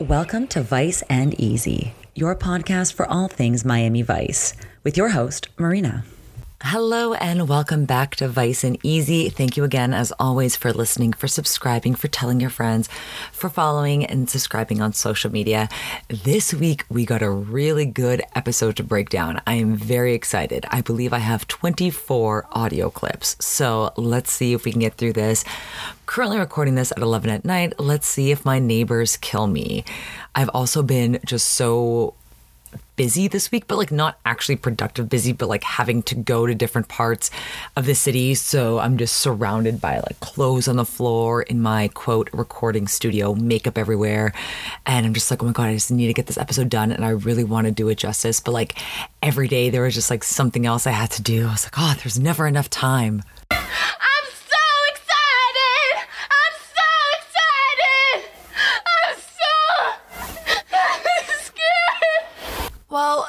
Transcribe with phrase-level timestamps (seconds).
[0.00, 4.52] Welcome to Vice and Easy, your podcast for all things Miami Vice,
[4.84, 6.04] with your host, Marina.
[6.68, 9.28] Hello and welcome back to Vice and Easy.
[9.28, 12.88] Thank you again, as always, for listening, for subscribing, for telling your friends,
[13.30, 15.68] for following and subscribing on social media.
[16.08, 19.40] This week, we got a really good episode to break down.
[19.46, 20.66] I am very excited.
[20.68, 23.36] I believe I have 24 audio clips.
[23.38, 25.44] So let's see if we can get through this.
[26.06, 27.78] Currently recording this at 11 at night.
[27.78, 29.84] Let's see if my neighbors kill me.
[30.34, 32.14] I've also been just so
[32.96, 36.54] busy this week, but like not actually productive busy, but like having to go to
[36.54, 37.30] different parts
[37.76, 38.34] of the city.
[38.34, 43.34] So I'm just surrounded by like clothes on the floor in my quote recording studio,
[43.34, 44.32] makeup everywhere.
[44.84, 46.90] And I'm just like, oh my God, I just need to get this episode done.
[46.90, 48.40] And I really want to do it justice.
[48.40, 48.78] But like
[49.22, 51.46] every day there was just like something else I had to do.
[51.46, 53.22] I was like, oh, there's never enough time.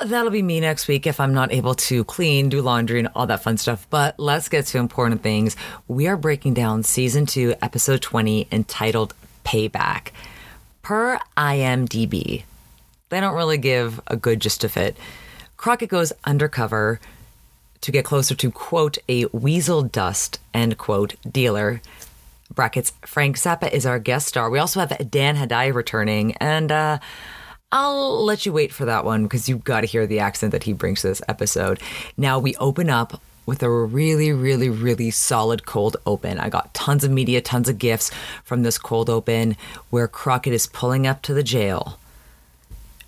[0.06, 3.26] That'll be me next week if I'm not able to clean, do laundry, and all
[3.28, 3.88] that fun stuff.
[3.90, 5.56] But let's get to important things.
[5.88, 10.10] We are breaking down season two, episode 20, entitled Payback.
[10.84, 12.44] Per IMDb,
[13.10, 14.96] they don't really give a good gist of it.
[15.58, 17.00] Crockett goes undercover
[17.82, 21.82] to get closer to, quote, a weasel dust, end quote, dealer.
[22.54, 24.50] Brackets, Frank Zappa is our guest star.
[24.50, 27.00] We also have Dan Hedaya returning, and uh,
[27.70, 30.64] I'll let you wait for that one because you've got to hear the accent that
[30.64, 31.82] he brings to this episode.
[32.16, 36.40] Now we open up with a really, really, really solid cold open.
[36.40, 38.10] I got tons of media, tons of gifts
[38.46, 39.58] from this cold open
[39.90, 42.00] where Crockett is pulling up to the jail.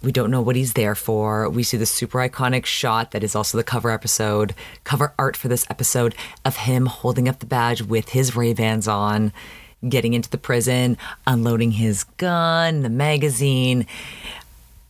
[0.01, 1.49] We don't know what he's there for.
[1.49, 5.47] We see the super iconic shot that is also the cover episode, cover art for
[5.47, 9.31] this episode of him holding up the badge with his Ray-Bans on,
[9.87, 13.87] getting into the prison, unloading his gun, the magazine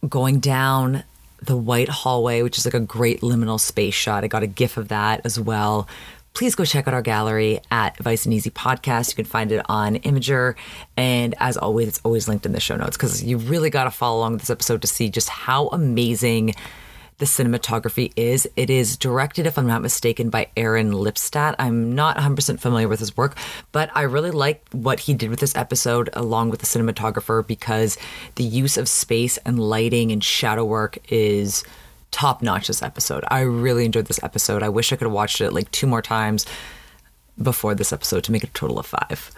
[0.08, 1.04] going down
[1.42, 4.24] the white hallway, which is like a great liminal space shot.
[4.24, 5.88] I got a gif of that as well.
[6.34, 9.10] Please go check out our gallery at Vice and Easy Podcast.
[9.10, 10.56] You can find it on Imgur.
[10.96, 13.92] And as always, it's always linked in the show notes because you really got to
[13.92, 16.56] follow along with this episode to see just how amazing
[17.20, 18.50] the cinematography is.
[18.56, 21.56] It is directed, if I'm not mistaken, by Aaron Lipstadt.
[21.60, 23.38] I'm not 100% familiar with his work,
[23.72, 27.98] but I really like what he did with this episode along with the cinematographer because
[28.36, 31.64] the use of space and lighting and shadow work is
[32.12, 33.24] top notch this episode.
[33.28, 34.64] I really enjoyed this episode.
[34.64, 36.46] I wish I could have watched it like two more times
[37.42, 39.32] before this episode to make it a total of five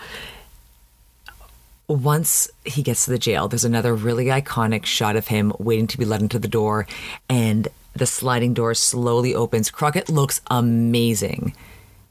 [1.92, 5.98] once he gets to the jail, there's another really iconic shot of him waiting to
[5.98, 6.88] be let into the door,
[7.30, 9.70] and the sliding door slowly opens.
[9.72, 11.54] Crockett looks amazing,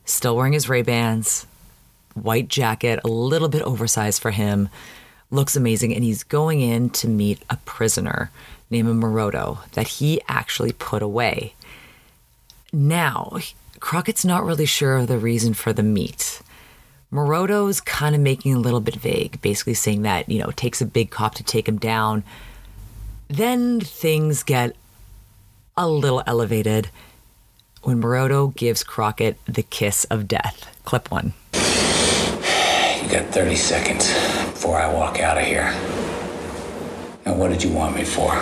[0.04, 1.46] still wearing his Ray Bans,
[2.14, 4.68] white jacket, a little bit oversized for him,
[5.30, 8.30] looks amazing, and he's going in to meet a prisoner
[8.70, 11.54] named Morodo that he actually put away.
[12.72, 13.38] Now,
[13.80, 16.42] Crockett's not really sure of the reason for the meet.
[17.12, 20.80] Morodo's kind of making a little bit vague, basically saying that, you know, it takes
[20.80, 22.22] a big cop to take him down.
[23.28, 24.76] Then things get
[25.76, 26.88] a little elevated
[27.82, 30.76] when Morodo gives Crockett the kiss of death.
[30.84, 31.32] Clip one.
[31.54, 34.06] You got 30 seconds
[34.52, 35.72] before I walk out of here.
[37.26, 38.32] Now, what did you want me for?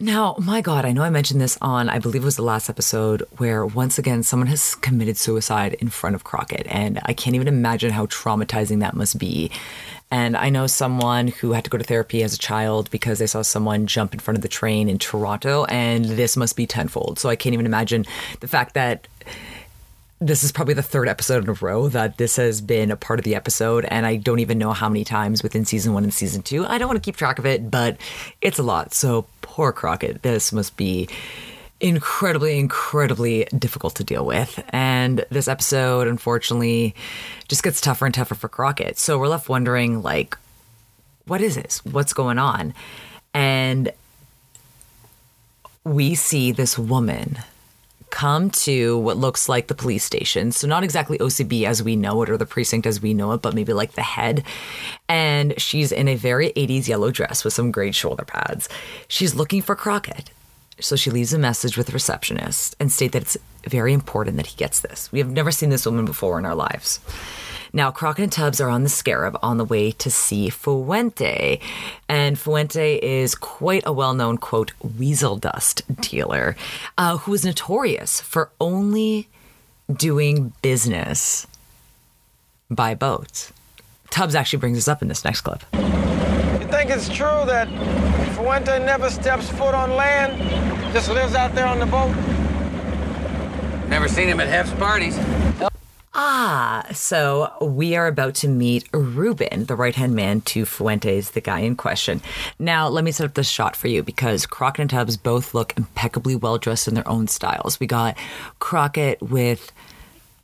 [0.00, 2.70] Now, my God, I know I mentioned this on, I believe it was the last
[2.70, 6.68] episode, where once again someone has committed suicide in front of Crockett.
[6.68, 9.50] And I can't even imagine how traumatizing that must be.
[10.10, 13.26] And I know someone who had to go to therapy as a child because they
[13.26, 15.64] saw someone jump in front of the train in Toronto.
[15.64, 17.18] And this must be tenfold.
[17.18, 18.06] So I can't even imagine
[18.38, 19.08] the fact that
[20.20, 23.20] this is probably the third episode in a row that this has been a part
[23.20, 26.12] of the episode, and I don't even know how many times within season one and
[26.12, 26.66] season two.
[26.66, 27.96] I don't want to keep track of it, but
[28.40, 28.94] it's a lot.
[28.94, 30.22] So poor Crockett.
[30.22, 31.08] This must be
[31.80, 34.62] incredibly, incredibly difficult to deal with.
[34.70, 36.96] And this episode, unfortunately,
[37.46, 38.98] just gets tougher and tougher for Crockett.
[38.98, 40.36] So we're left wondering, like,
[41.26, 41.84] what is this?
[41.84, 42.74] What's going on?
[43.34, 43.92] And
[45.84, 47.38] we see this woman
[48.10, 50.52] come to what looks like the police station.
[50.52, 53.42] So, not exactly OCB as we know it or the precinct as we know it,
[53.42, 54.44] but maybe like the head.
[55.08, 58.68] And she's in a very 80s yellow dress with some great shoulder pads.
[59.08, 60.30] She's looking for Crockett.
[60.80, 64.46] So, she leaves a message with the receptionist and state that it's very important that
[64.46, 65.10] he gets this.
[65.12, 67.00] We have never seen this woman before in our lives.
[67.72, 71.60] Now, Crockett and Tubbs are on the Scarab on the way to see Fuente.
[72.08, 76.56] And Fuente is quite a well known, quote, weasel dust dealer
[76.96, 79.28] uh, who is notorious for only
[79.92, 81.46] doing business
[82.70, 83.50] by boat.
[84.10, 85.62] Tubbs actually brings this up in this next clip.
[85.72, 87.68] You think it's true that
[88.34, 90.38] Fuente never steps foot on land,
[90.92, 92.14] just lives out there on the boat?
[93.88, 95.16] Never seen him at Hef's parties.
[96.14, 101.40] Ah, so we are about to meet Ruben, the right hand man to Fuentes, the
[101.40, 102.22] guy in question.
[102.58, 105.76] Now, let me set up this shot for you because Crockett and Tubbs both look
[105.76, 107.78] impeccably well dressed in their own styles.
[107.78, 108.16] We got
[108.58, 109.70] Crockett with,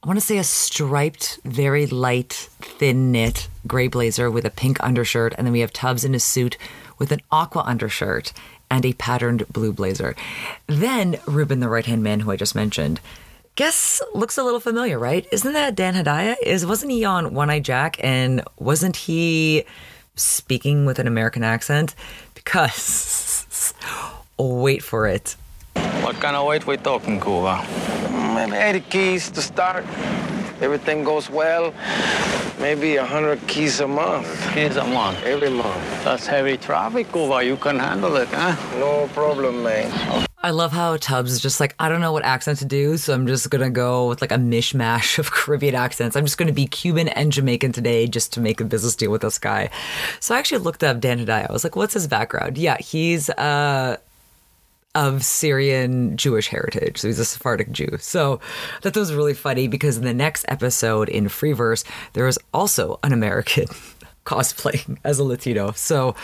[0.02, 4.82] I want to say, a striped, very light, thin knit gray blazer with a pink
[4.84, 5.34] undershirt.
[5.38, 6.58] And then we have Tubbs in a suit
[6.99, 8.34] with an aqua undershirt
[8.70, 10.14] and a patterned blue blazer.
[10.67, 13.00] Then Ruben, the right hand man who I just mentioned,
[13.56, 15.26] guess looks a little familiar, right?
[15.30, 16.36] Isn't that Dan Hedaya?
[16.42, 19.64] Is wasn't he on One Eye Jack and wasn't he
[20.16, 21.94] speaking with an American accent?
[22.34, 23.74] Because
[24.38, 25.36] wait for it.
[26.02, 27.64] What kind of weight we talking, Cuba?
[28.34, 29.84] Maybe 80 keys to start.
[30.60, 31.74] Everything goes well.
[32.60, 34.26] Maybe 100 keys a month.
[34.54, 35.22] Keys a month.
[35.24, 36.04] Every month.
[36.04, 37.44] That's heavy traffic, Cuba.
[37.44, 38.54] You can handle it, huh?
[38.78, 40.26] No problem, man.
[40.44, 43.14] I love how Tubbs is just like, I don't know what accent to do, so
[43.14, 46.17] I'm just gonna go with like a mishmash of Caribbean accents.
[46.17, 49.23] I'm just gonna be Cuban and Jamaican today just to make a business deal with
[49.23, 49.70] this guy.
[50.20, 51.49] So I actually looked up Dan Hedaya.
[51.49, 52.58] I was like, what's his background?
[52.58, 53.96] Yeah, he's uh
[54.94, 56.99] of Syrian Jewish heritage.
[56.99, 57.96] So he's a Sephardic Jew.
[57.99, 58.41] So
[58.82, 63.12] that was really funny because in the next episode in Freeverse, there is also an
[63.12, 63.67] American
[64.24, 65.72] cosplaying as a Latino.
[65.72, 66.14] So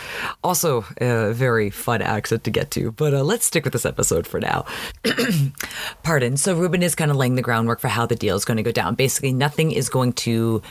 [0.43, 2.91] also a very fun accent to get to.
[2.91, 4.65] But uh, let's stick with this episode for now.
[6.03, 6.37] Pardon.
[6.37, 8.63] So Ruben is kind of laying the groundwork for how the deal is going to
[8.63, 8.95] go down.
[8.95, 10.61] Basically, nothing is going to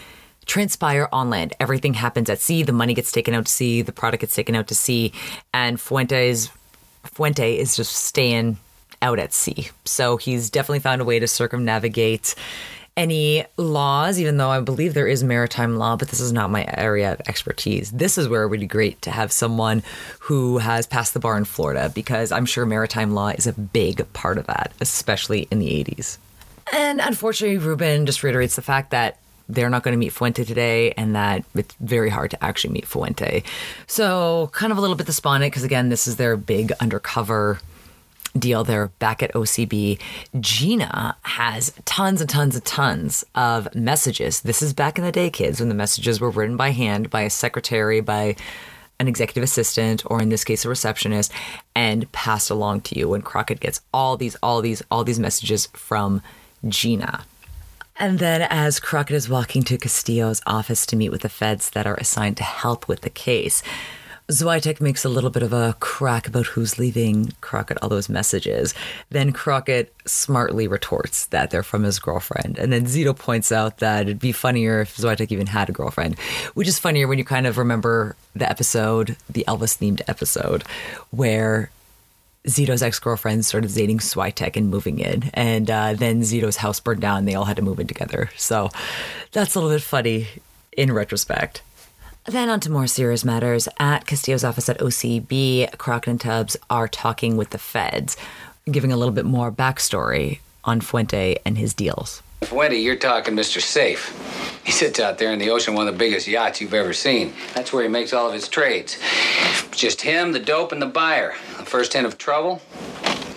[0.46, 1.54] transpire on land.
[1.60, 2.62] Everything happens at sea.
[2.62, 3.82] The money gets taken out to sea.
[3.82, 5.12] The product gets taken out to sea.
[5.52, 6.50] And Fuentes
[7.04, 8.58] Fuente is just staying
[9.02, 9.70] out at sea.
[9.84, 12.34] So he's definitely found a way to circumnavigate
[12.96, 16.66] any laws, even though I believe there is maritime law, but this is not my
[16.76, 17.90] area of expertise.
[17.90, 19.82] This is where it would be great to have someone
[20.20, 24.10] who has passed the bar in Florida because I'm sure maritime law is a big
[24.12, 26.19] part of that, especially in the 80s.
[26.72, 30.92] And unfortunately, Ruben just reiterates the fact that they're not going to meet Fuente today
[30.92, 33.42] and that it's very hard to actually meet Fuente.
[33.87, 37.58] So, kind of a little bit despondent because, again, this is their big undercover
[38.38, 38.64] deal.
[38.64, 40.00] They're back at OCB.
[40.40, 44.42] Gina has tons and tons and tons of messages.
[44.42, 47.22] This is back in the day, kids, when the messages were written by hand by
[47.22, 48.36] a secretary, by
[48.98, 51.32] an executive assistant, or in this case, a receptionist,
[51.74, 53.08] and passed along to you.
[53.08, 56.22] When Crockett gets all these, all these, all these messages from
[56.68, 57.24] Gina.
[57.96, 61.86] And then, as Crockett is walking to Castillo's office to meet with the feds that
[61.86, 63.62] are assigned to help with the case,
[64.30, 68.74] Switek makes a little bit of a crack about who's leaving Crockett all those messages.
[69.10, 72.58] Then Crockett smartly retorts that they're from his girlfriend.
[72.58, 76.18] And then Zito points out that it'd be funnier if Switek even had a girlfriend,
[76.54, 80.62] which is funnier when you kind of remember the episode, the Elvis themed episode,
[81.10, 81.70] where
[82.46, 85.30] Zito's ex girlfriend started dating Switek and moving in.
[85.34, 87.18] And uh, then Zito's house burned down.
[87.18, 88.30] And they all had to move in together.
[88.36, 88.70] So
[89.32, 90.28] that's a little bit funny
[90.72, 91.62] in retrospect.
[92.26, 93.69] Then on to more serious matters.
[93.78, 98.17] At Castillo's office at OCB, Crockett and Tubbs are talking with the feds,
[98.70, 102.23] giving a little bit more backstory on Fuente and his deals.
[102.42, 103.61] Fuente, you're talking Mr.
[103.61, 104.14] Safe.
[104.64, 107.33] He sits out there in the ocean, one of the biggest yachts you've ever seen.
[107.54, 108.99] That's where he makes all of his trades.
[109.73, 111.35] Just him, the dope, and the buyer.
[111.59, 112.61] The first hint of trouble,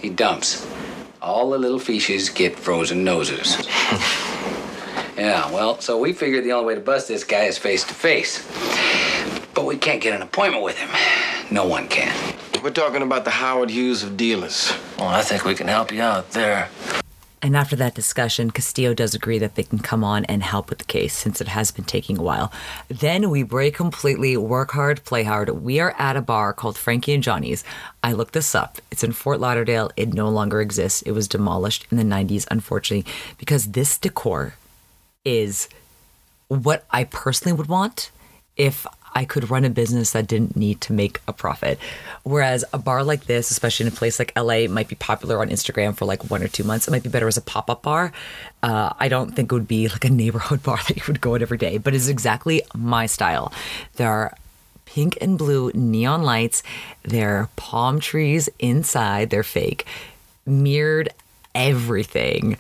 [0.01, 0.67] he dumps.
[1.22, 3.55] All the little fishes get frozen noses.
[5.17, 7.93] Yeah, well, so we figured the only way to bust this guy is face to
[7.93, 8.48] face.
[9.53, 10.89] But we can't get an appointment with him.
[11.51, 12.36] No one can.
[12.63, 14.74] We're talking about the Howard Hughes of dealers.
[14.98, 16.70] Well, I think we can help you out there.
[17.43, 20.77] And after that discussion, Castillo does agree that they can come on and help with
[20.77, 22.53] the case since it has been taking a while.
[22.88, 25.50] Then we break completely, work hard, play hard.
[25.50, 27.65] We are at a bar called Frankie and Johnny's.
[28.01, 28.77] I looked this up.
[28.91, 29.91] It's in Fort Lauderdale.
[29.98, 31.01] It no longer exists.
[31.01, 34.53] It was demolished in the 90s, unfortunately, because this decor
[35.25, 35.70] is
[36.48, 38.12] what I personally would want
[38.56, 41.77] if I could run a business that didn't need to make a profit.
[42.24, 45.50] Whereas a bar like this, especially in a place like LA, might be popular on
[45.50, 46.88] Instagram for like one or two months.
[46.88, 48.12] It might be better as a pop up bar.
[48.62, 51.36] Uh, I don't think it would be like a neighborhood bar that you would go
[51.36, 53.53] at every day, but it's exactly my style.
[53.96, 54.36] There are
[54.86, 56.62] pink and blue neon lights,
[57.03, 59.86] there are palm trees inside, they're fake,
[60.46, 61.10] mirrored
[61.56, 62.58] everything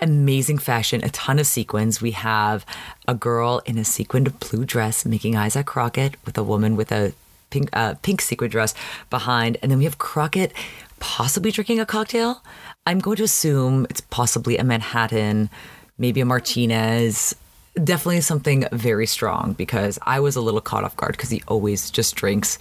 [0.00, 2.02] amazing fashion, a ton of sequins.
[2.02, 2.66] We have
[3.08, 6.92] a girl in a sequined blue dress making eyes at Crockett with a woman with
[6.92, 7.12] a
[7.50, 8.74] pink uh, pink sequin dress
[9.10, 10.52] behind, and then we have Crockett
[11.00, 12.42] possibly drinking a cocktail.
[12.86, 15.50] I'm going to assume it's possibly a Manhattan,
[15.98, 17.34] maybe a Martinez.
[17.82, 21.90] Definitely something very strong because I was a little caught off guard because he always
[21.90, 22.58] just drinks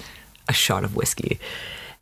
[0.49, 1.39] a shot of whiskey.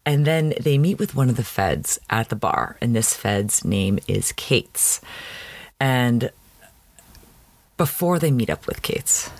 [0.05, 3.63] And then they meet with one of the feds at the bar, and this fed's
[3.63, 5.00] name is Cates.
[5.79, 6.29] And
[7.77, 9.31] before they meet up with Cates,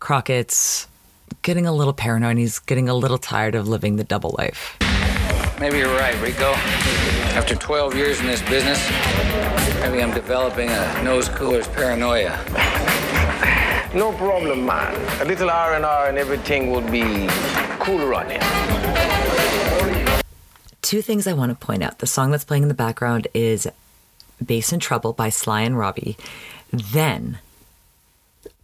[0.00, 0.88] Crockett's
[1.42, 2.30] getting a little paranoid.
[2.30, 4.76] and He's getting a little tired of living the double life.
[5.60, 6.52] Maybe you're right, Rico.
[7.38, 8.84] After 12 years in this business,
[9.80, 12.36] maybe I'm developing a nose cooler's paranoia.
[13.94, 15.20] No problem, man.
[15.20, 17.28] A little R&R and everything will be
[17.78, 18.40] cool running.
[20.82, 22.00] Two things I want to point out.
[22.00, 23.68] The song that's playing in the background is
[24.44, 26.16] Bass in Trouble by Sly and Robbie.
[26.72, 27.38] Then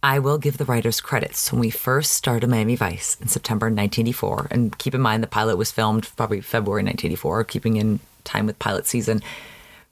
[0.03, 1.51] I will give the writers credits.
[1.51, 5.57] When we first started Miami Vice in September 1984, and keep in mind the pilot
[5.57, 9.21] was filmed probably February 1984, keeping in time with pilot season,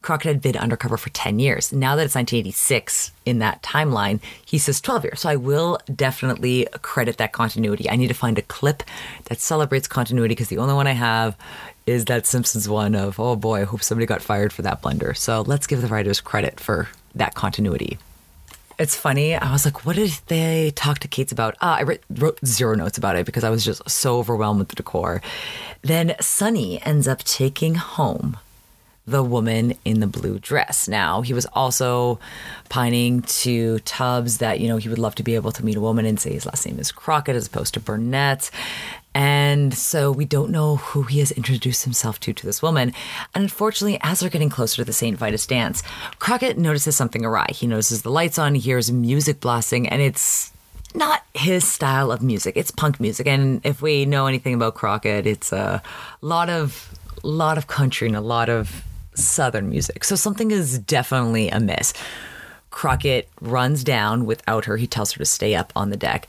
[0.02, 1.74] Crockett had been undercover for 10 years.
[1.74, 5.20] Now that it's 1986 in that timeline, he says 12 years.
[5.22, 7.90] So I will definitely credit that continuity.
[7.90, 8.84] I need to find a clip
[9.26, 11.36] that celebrates continuity because the only one I have
[11.88, 15.14] is that Simpsons one of, oh boy, I hope somebody got fired for that blunder.
[15.14, 17.98] So let's give the writers credit for that continuity.
[18.78, 19.36] It's funny.
[19.36, 21.56] I was like, what did they talk to Cates about?
[21.62, 24.68] Ah, I wrote, wrote zero notes about it because I was just so overwhelmed with
[24.68, 25.22] the decor.
[25.82, 28.38] Then Sonny ends up taking home
[29.08, 30.88] the woman in the blue dress.
[30.88, 32.20] Now, he was also
[32.68, 35.82] pining to Tubbs that, you know, he would love to be able to meet a
[35.82, 38.52] woman and say his last name is Crockett as opposed to Burnett.
[39.16, 42.94] And so we don't know who he has introduced himself to to this woman.
[43.34, 45.18] And unfortunately, as they're getting closer to the St.
[45.18, 45.82] Vitus dance,
[46.20, 47.48] Crockett notices something awry.
[47.50, 50.52] He notices the lights on, he hears music blasting, and it's
[50.94, 52.58] not his style of music.
[52.58, 53.26] It's punk music.
[53.26, 55.82] And if we know anything about Crockett, it's a
[56.22, 58.84] lot of lot of country and a lot of
[59.18, 60.04] southern music.
[60.04, 61.94] So something is definitely amiss.
[62.70, 64.78] Crockett runs down without her.
[64.78, 66.28] He tells her to stay up on the deck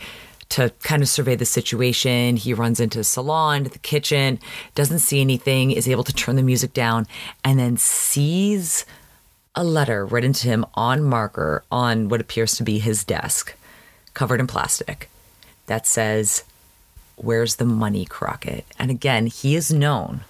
[0.51, 2.37] to kind of survey the situation.
[2.37, 4.39] He runs into the salon, to the kitchen,
[4.75, 7.07] doesn't see anything, is able to turn the music down,
[7.45, 8.87] and then sees
[9.55, 13.55] a letter written to him on marker on what appears to be his desk,
[14.15, 15.11] covered in plastic,
[15.67, 16.45] that says,
[17.17, 18.65] Where's the money, Crockett?
[18.79, 20.21] And again, he is known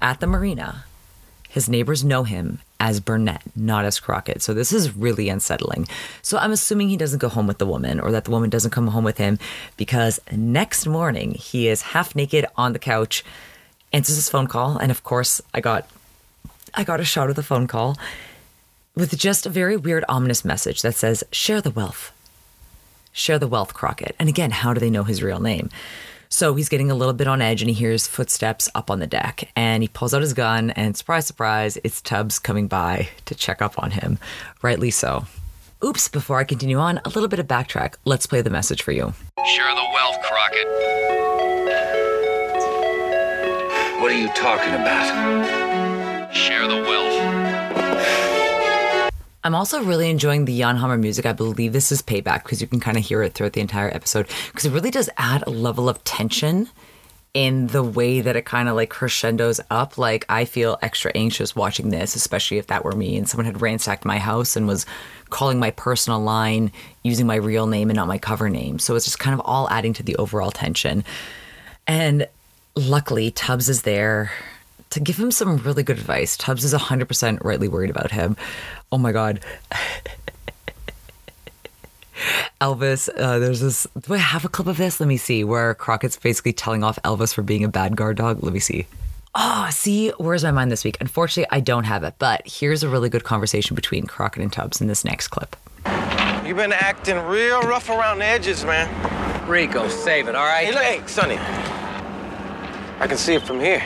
[0.00, 0.84] at the marina.
[1.58, 4.42] His neighbors know him as Burnett, not as Crockett.
[4.42, 5.88] So this is really unsettling.
[6.22, 8.70] So I'm assuming he doesn't go home with the woman or that the woman doesn't
[8.70, 9.40] come home with him
[9.76, 13.24] because next morning he is half naked on the couch,
[13.92, 15.90] answers his phone call, and of course I got
[16.74, 17.96] I got a shot of the phone call
[18.94, 22.12] with just a very weird ominous message that says share the wealth.
[23.10, 24.14] Share the wealth, Crockett.
[24.20, 25.70] And again, how do they know his real name?
[26.28, 29.06] So he's getting a little bit on edge and he hears footsteps up on the
[29.06, 33.34] deck and he pulls out his gun and surprise, surprise, it's Tubbs coming by to
[33.34, 34.18] check up on him.
[34.62, 35.26] Rightly so.
[35.82, 37.94] Oops, before I continue on, a little bit of backtrack.
[38.04, 39.14] Let's play the message for you.
[39.46, 40.66] Share the wealth, Crockett.
[44.00, 46.34] What are you talking about?
[46.34, 47.07] Share the wealth.
[49.44, 51.24] I'm also really enjoying the Jan Hammer music.
[51.24, 53.88] I believe this is payback because you can kind of hear it throughout the entire
[53.88, 56.68] episode because it really does add a level of tension
[57.34, 59.96] in the way that it kind of like crescendos up.
[59.96, 63.62] Like I feel extra anxious watching this, especially if that were me and someone had
[63.62, 64.86] ransacked my house and was
[65.30, 66.72] calling my personal line
[67.04, 68.80] using my real name and not my cover name.
[68.80, 71.04] So it's just kind of all adding to the overall tension.
[71.86, 72.26] And
[72.74, 74.32] luckily, Tubbs is there
[74.90, 76.36] to give him some really good advice.
[76.36, 78.36] Tubbs is 100% rightly worried about him.
[78.90, 79.40] Oh my God.
[82.60, 83.86] Elvis, uh, there's this.
[84.00, 84.98] Do I have a clip of this?
[84.98, 85.44] Let me see.
[85.44, 88.42] Where Crockett's basically telling off Elvis for being a bad guard dog.
[88.42, 88.86] Let me see.
[89.34, 90.96] Oh, see, where's my mind this week?
[91.00, 94.80] Unfortunately, I don't have it, but here's a really good conversation between Crockett and Tubbs
[94.80, 95.54] in this next clip.
[96.44, 98.88] You've been acting real rough around the edges, man.
[99.48, 100.66] Rico, save it, all right?
[100.66, 101.36] Hey, look, hey, Sonny.
[101.38, 103.82] I can see it from here.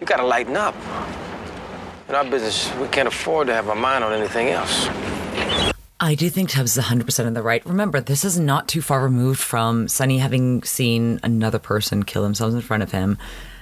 [0.00, 0.74] You gotta lighten up.
[2.08, 4.88] In our business, we can't afford to have our mind on anything else.
[6.02, 7.64] I do think Tubbs is 100% in the right.
[7.66, 12.54] Remember, this is not too far removed from Sonny having seen another person kill themselves
[12.54, 13.18] in front of him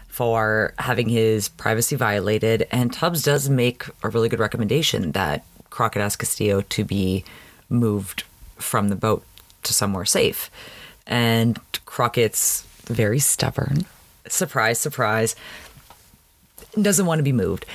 [0.06, 2.68] for having his privacy violated.
[2.70, 7.24] And Tubbs does make a really good recommendation that Crockett ask Castillo to be
[7.68, 8.22] moved
[8.56, 9.24] from the boat
[9.64, 10.50] to somewhere safe.
[11.08, 13.84] And Crockett's very stubborn.
[14.28, 15.34] Surprise, surprise.
[16.74, 17.66] Doesn't want to be moved.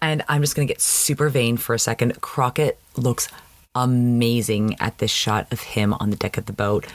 [0.00, 2.20] And I'm just going to get super vain for a second.
[2.20, 3.28] Crockett looks
[3.74, 6.86] amazing at this shot of him on the deck of the boat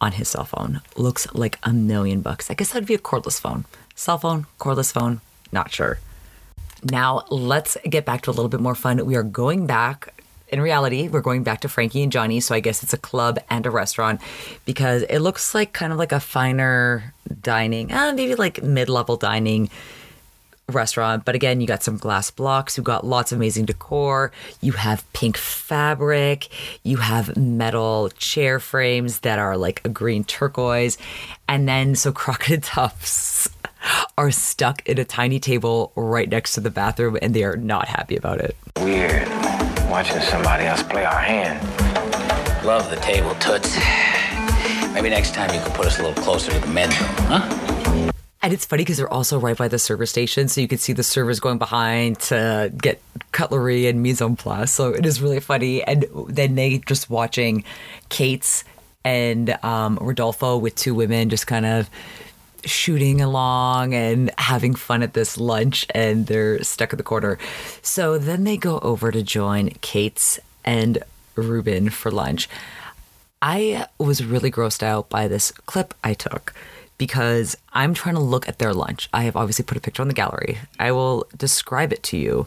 [0.00, 0.80] on his cell phone.
[0.96, 2.50] Looks like a million bucks.
[2.50, 3.64] I guess that'd be a cordless phone.
[3.94, 5.20] Cell phone, cordless phone,
[5.52, 5.98] not sure.
[6.82, 9.04] Now, let's get back to a little bit more fun.
[9.06, 10.20] We are going back.
[10.48, 13.38] In reality, we're going back to Frankie and Johnny, so I guess it's a club
[13.48, 14.20] and a restaurant
[14.66, 19.16] because it looks like kind of like a finer dining, uh, maybe like mid level
[19.16, 19.70] dining
[20.68, 21.24] restaurant.
[21.24, 25.10] But again, you got some glass blocks, you got lots of amazing decor, you have
[25.12, 26.48] pink fabric,
[26.82, 30.98] you have metal chair frames that are like a green turquoise.
[31.48, 33.48] And then so Crockett Tubbs
[34.16, 37.88] are stuck in a tiny table right next to the bathroom and they are not
[37.88, 38.56] happy about it.
[38.80, 39.28] Weird.
[39.88, 41.60] Watching somebody else play our hand.
[42.64, 43.76] Love the table, Toots.
[44.94, 47.71] Maybe next time you could put us a little closer to the men's room, huh?
[48.44, 50.92] And it's funny because they're also right by the server station, so you can see
[50.92, 54.72] the servers going behind to get cutlery and mise en place.
[54.72, 55.84] So it is really funny.
[55.84, 57.62] And then they just watching
[58.08, 58.64] Cates
[59.04, 61.88] and um, Rodolfo with two women just kind of
[62.64, 67.38] shooting along and having fun at this lunch, and they're stuck in the corner.
[67.80, 70.98] So then they go over to join Cates and
[71.36, 72.48] Ruben for lunch.
[73.40, 76.54] I was really grossed out by this clip I took
[77.02, 79.08] because I'm trying to look at their lunch.
[79.12, 80.58] I have obviously put a picture on the gallery.
[80.78, 82.46] I will describe it to you.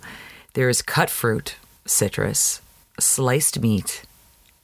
[0.53, 2.61] There is cut fruit, citrus,
[2.97, 4.03] sliced meat,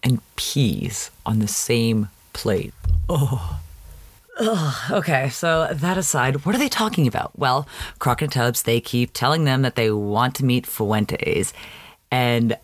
[0.02, 2.74] and peas on the same plate.
[3.10, 3.60] Oh.
[4.40, 4.92] Ugh.
[4.92, 7.38] Okay, so that aside, what are they talking about?
[7.38, 7.68] Well,
[8.00, 11.52] Crockett and Tubbs, they keep telling them that they want to meet Fuentes.
[12.10, 12.56] And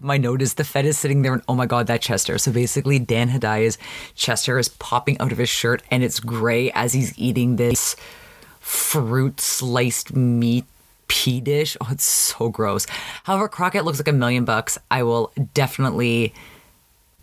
[0.00, 2.38] my note is the Fed is sitting there and oh my god, that Chester.
[2.38, 3.78] So basically, Dan Hedaya's
[4.14, 7.96] Chester is popping out of his shirt and it's gray as he's eating this
[8.60, 10.64] fruit sliced meat
[11.08, 11.76] pea dish.
[11.80, 12.86] Oh, it's so gross.
[13.24, 14.78] However, Crockett looks like a million bucks.
[14.90, 16.32] I will definitely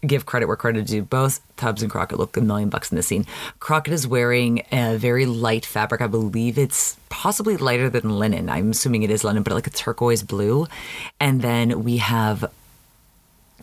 [0.06, 1.04] give credit where credit is due.
[1.04, 3.26] Both Tubbs and Crockett look a million bucks in this scene.
[3.60, 6.02] Crockett is wearing a very light fabric.
[6.02, 8.50] I believe it's possibly lighter than linen.
[8.50, 10.68] I'm assuming it is linen, but like a turquoise blue.
[11.20, 12.52] And then we have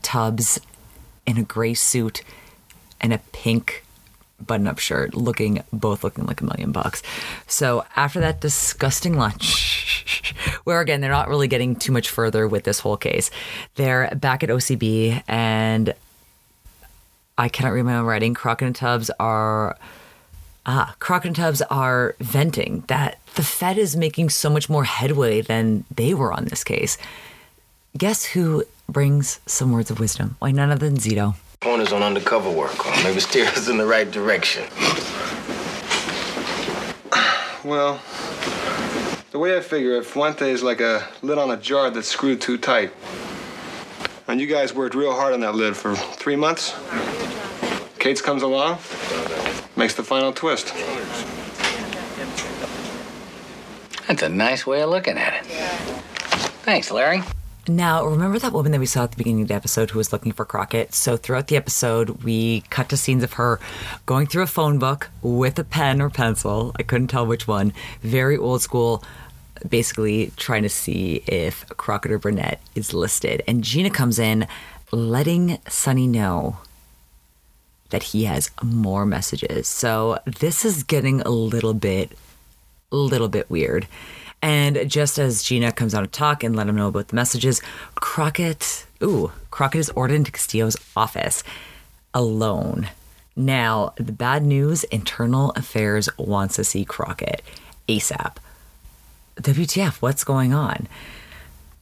[0.03, 0.61] Tubbs
[1.27, 2.23] in a gray suit
[3.01, 3.85] and a pink
[4.45, 7.03] button up shirt, looking both looking like a million bucks.
[7.47, 12.65] So after that disgusting lunch, where again they're not really getting too much further with
[12.65, 13.31] this whole case,
[13.77, 15.95] they're back at OCB and
[17.37, 18.35] I cannot read my own writing.
[18.35, 19.77] Crockett and Tubbs are
[20.67, 25.41] ah, Crockett and Tubbs are venting that the Fed is making so much more headway
[25.41, 26.97] than they were on this case.
[27.97, 30.37] Guess who brings some words of wisdom?
[30.39, 31.35] Why none other than Zito.
[31.61, 34.65] Pointers on undercover work, or maybe steer us in the right direction.
[37.65, 38.03] Well,
[39.31, 42.43] the way I figure it, Fuente is like a lid on a jar that's screwed
[42.43, 42.93] too tight.
[44.27, 46.75] And you guys worked real hard on that lid for three months.
[47.99, 48.79] Cates comes along,
[49.77, 50.73] makes the final twist.
[54.09, 55.47] That's a nice way of looking at it.
[56.65, 57.23] Thanks, Larry.
[57.67, 60.13] Now, remember that woman that we saw at the beginning of the episode who was
[60.13, 60.93] looking for Crockett?
[60.93, 63.59] So, throughout the episode, we cut to scenes of her
[64.05, 66.73] going through a phone book with a pen or pencil.
[66.79, 67.73] I couldn't tell which one.
[68.03, 69.03] Very old school,
[69.69, 73.43] basically trying to see if Crockett or Burnett is listed.
[73.47, 74.47] And Gina comes in,
[74.93, 76.59] letting Sonny know
[77.91, 79.69] that he has more messages.
[79.69, 82.17] So, this is getting a little bit,
[82.91, 83.87] a little bit weird.
[84.43, 87.63] And just as Gina comes out to talk and let him know about the messages,
[87.95, 91.43] Crockett, ooh, Crockett is ordered into Castillo's office
[92.13, 92.89] alone.
[93.37, 97.43] Now, the bad news Internal Affairs wants to see Crockett
[97.89, 98.37] ASAP.
[99.37, 100.89] WTF, what's going on?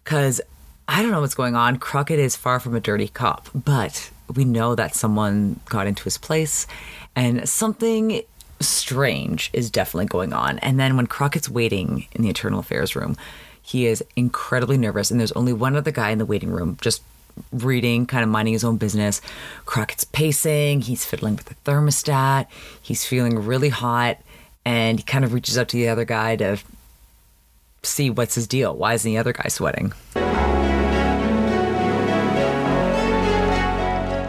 [0.05, 0.41] Because
[0.89, 1.79] I don't know what's going on.
[1.79, 6.19] Crockett is far from a dirty cop, but we know that someone got into his
[6.19, 6.67] place
[7.15, 8.23] and something
[8.61, 10.59] strange is definitely going on.
[10.61, 13.17] And then when Crockett's waiting in the Internal Affairs room,
[13.61, 15.11] he is incredibly nervous.
[15.11, 17.03] And there's only one other guy in the waiting room, just
[17.53, 19.21] reading, kind of minding his own business.
[19.65, 22.47] Crockett's pacing, he's fiddling with the thermostat,
[22.81, 24.19] he's feeling really hot,
[24.65, 26.59] and he kind of reaches out to the other guy to
[27.85, 28.77] see what's his deal.
[28.77, 29.93] Why isn't the other guy sweating?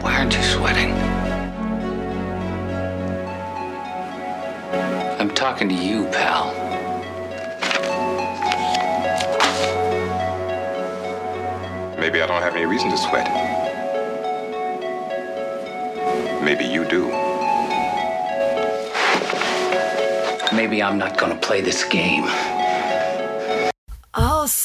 [0.02, 0.92] Why aren't you sweating?
[5.20, 6.52] I'm talking to you, pal.
[12.00, 13.30] Maybe I don't have any reason to sweat.
[16.44, 17.08] Maybe you do.
[20.56, 22.26] Maybe I'm not gonna play this game.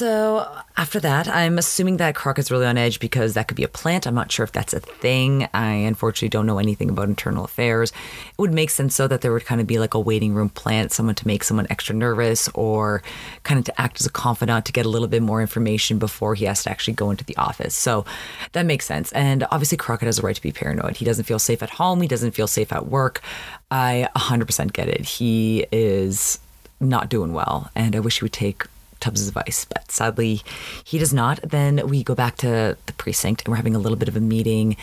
[0.00, 3.68] Also, after that, I'm assuming that Crockett's really on edge because that could be a
[3.68, 4.06] plant.
[4.06, 5.48] I'm not sure if that's a thing.
[5.52, 7.90] I unfortunately don't know anything about internal affairs.
[7.90, 10.50] It would make sense, though, that there would kind of be like a waiting room
[10.50, 13.02] plant, someone to make someone extra nervous or
[13.42, 16.36] kind of to act as a confidant to get a little bit more information before
[16.36, 17.74] he has to actually go into the office.
[17.74, 18.04] So
[18.52, 19.10] that makes sense.
[19.10, 20.98] And obviously, Crockett has a right to be paranoid.
[20.98, 23.20] He doesn't feel safe at home, he doesn't feel safe at work.
[23.68, 25.00] I 100% get it.
[25.06, 26.38] He is
[26.78, 28.62] not doing well, and I wish he would take
[29.00, 30.42] Tubbs' advice, but sadly
[30.84, 31.40] he does not.
[31.42, 34.20] Then we go back to the precinct and we're having a little bit of a
[34.20, 34.76] meeting,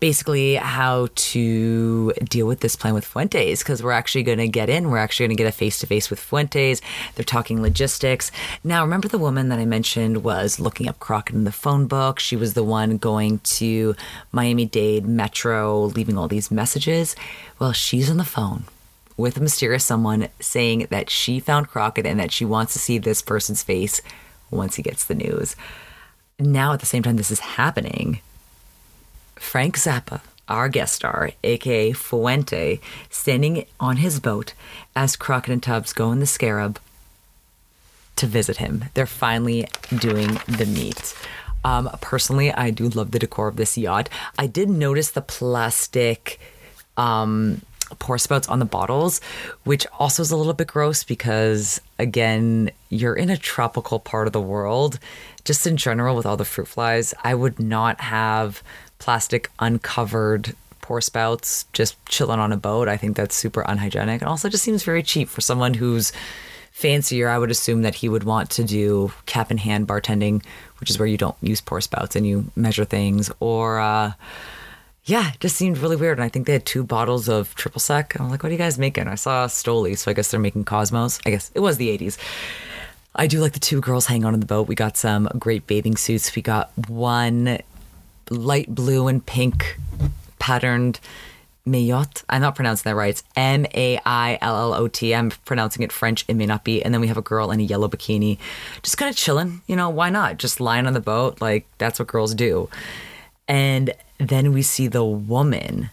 [0.00, 4.70] basically how to deal with this plan with Fuentes, because we're actually going to get
[4.70, 4.90] in.
[4.90, 6.80] We're actually going to get a face to face with Fuentes.
[7.14, 8.30] They're talking logistics.
[8.62, 12.20] Now, remember the woman that I mentioned was looking up Crockett in the phone book?
[12.20, 13.94] She was the one going to
[14.32, 17.16] Miami Dade Metro, leaving all these messages.
[17.58, 18.64] Well, she's on the phone
[19.18, 22.96] with a mysterious someone saying that she found Crockett and that she wants to see
[22.96, 24.00] this person's face
[24.50, 25.54] once he gets the news.
[26.38, 28.20] Now, at the same time, this is happening.
[29.34, 34.54] Frank Zappa, our guest star, aka Fuente, standing on his boat
[34.94, 36.80] as Crockett and Tubbs go in the Scarab
[38.16, 38.84] to visit him.
[38.94, 39.66] They're finally
[39.98, 41.14] doing the meet.
[41.64, 44.08] Um, personally, I do love the decor of this yacht.
[44.38, 46.38] I did notice the plastic
[46.96, 47.62] um,
[47.98, 49.20] pour spouts on the bottles,
[49.64, 54.32] which also is a little bit gross because, again, you're in a tropical part of
[54.32, 54.98] the world.
[55.44, 58.62] Just in general, with all the fruit flies, I would not have
[58.98, 62.88] plastic uncovered pour spouts just chilling on a boat.
[62.88, 64.20] I think that's super unhygienic.
[64.22, 66.12] And also just seems very cheap for someone who's
[66.72, 67.28] fancier.
[67.28, 70.44] I would assume that he would want to do cap in hand bartending,
[70.80, 74.12] which is where you don't use pour spouts and you measure things, or uh,
[75.08, 76.18] yeah, it just seemed really weird.
[76.18, 78.18] And I think they had two bottles of triple sec.
[78.20, 79.08] I'm like, what are you guys making?
[79.08, 81.18] I saw Stoli, so I guess they're making Cosmos.
[81.24, 82.18] I guess it was the 80s.
[83.14, 84.68] I do like the two girls hang on in the boat.
[84.68, 86.36] We got some great bathing suits.
[86.36, 87.58] We got one
[88.28, 89.78] light blue and pink
[90.38, 91.00] patterned
[91.64, 92.22] maillot.
[92.28, 93.10] I'm not pronouncing that right.
[93.10, 95.14] It's M A I L L O T.
[95.14, 96.26] I'm pronouncing it French.
[96.28, 96.82] It may not be.
[96.82, 98.38] And then we have a girl in a yellow bikini,
[98.82, 99.62] just kind of chilling.
[99.66, 100.36] You know, why not?
[100.36, 101.40] Just lying on the boat.
[101.40, 102.68] Like, that's what girls do.
[103.48, 105.90] And then we see the woman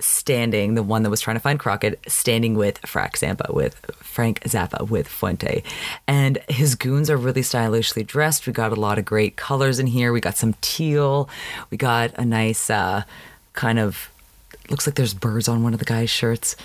[0.00, 4.40] standing, the one that was trying to find Crockett, standing with Frank Zappa, with Frank
[4.40, 5.62] Zappa, with Fuente.
[6.06, 8.46] And his goons are really stylishly dressed.
[8.46, 10.12] We got a lot of great colors in here.
[10.12, 11.28] We got some teal.
[11.70, 13.04] We got a nice uh,
[13.52, 14.10] kind of,
[14.68, 16.56] looks like there's birds on one of the guy's shirts.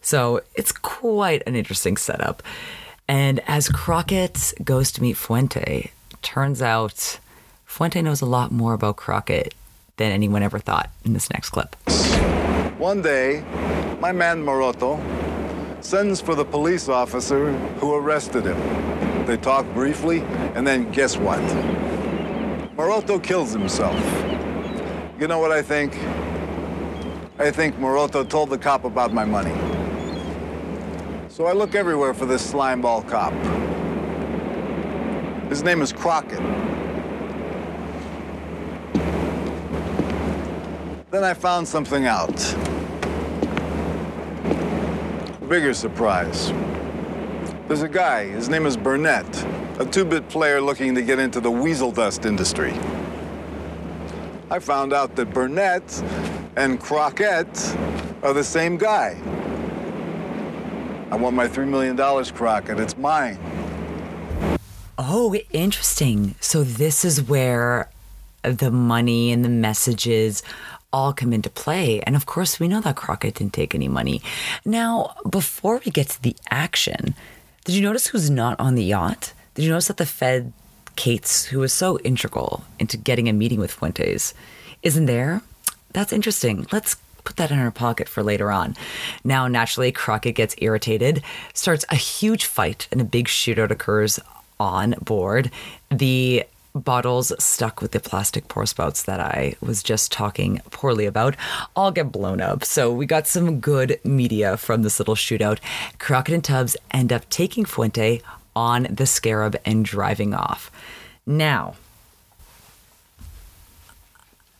[0.00, 2.42] So it's quite an interesting setup.
[3.08, 5.90] And as Crockett goes to meet Fuente,
[6.22, 7.18] turns out
[7.66, 9.54] Fuente knows a lot more about Crockett
[9.98, 11.76] than anyone ever thought in this next clip.
[12.78, 13.44] One day,
[14.00, 14.98] my man Moroto
[15.84, 19.26] sends for the police officer who arrested him.
[19.26, 20.20] They talk briefly,
[20.54, 21.40] and then guess what?
[22.76, 23.98] Moroto kills himself.
[25.18, 25.98] You know what I think?
[27.38, 29.54] I think Moroto told the cop about my money.
[31.28, 33.34] So I look everywhere for this slimeball cop.
[35.50, 36.40] His name is Crockett.
[41.10, 42.36] Then I found something out.
[45.48, 46.52] Bigger surprise.
[47.68, 49.46] There's a guy, his name is Burnett,
[49.78, 52.72] a two-bit player looking to get into the weasel dust industry.
[54.50, 56.02] I found out that Burnett
[56.56, 57.76] and Crockett
[58.24, 59.16] are the same guy.
[61.12, 61.96] I want my $3 million,
[62.34, 62.80] Crockett.
[62.80, 63.38] It's mine.
[64.98, 66.34] Oh, interesting.
[66.40, 67.90] So this is where
[68.42, 70.42] the money and the messages
[70.96, 72.00] all come into play.
[72.00, 74.22] And of course, we know that Crockett didn't take any money.
[74.64, 77.14] Now, before we get to the action,
[77.64, 79.34] did you notice who's not on the yacht?
[79.54, 80.54] Did you notice that the Fed,
[80.96, 84.32] Cates, who was so integral into getting a meeting with Fuentes,
[84.82, 85.42] isn't there?
[85.92, 86.66] That's interesting.
[86.72, 88.74] Let's put that in our pocket for later on.
[89.22, 94.18] Now, naturally, Crockett gets irritated, starts a huge fight, and a big shootout occurs
[94.58, 95.50] on board.
[95.90, 96.44] The
[96.84, 101.36] bottles stuck with the plastic pour spouts that I was just talking poorly about
[101.74, 102.64] all get blown up.
[102.64, 105.58] So we got some good media from this little shootout.
[105.98, 108.22] Crockett and Tubbs end up taking Fuente
[108.54, 110.70] on the Scarab and driving off.
[111.26, 111.74] Now,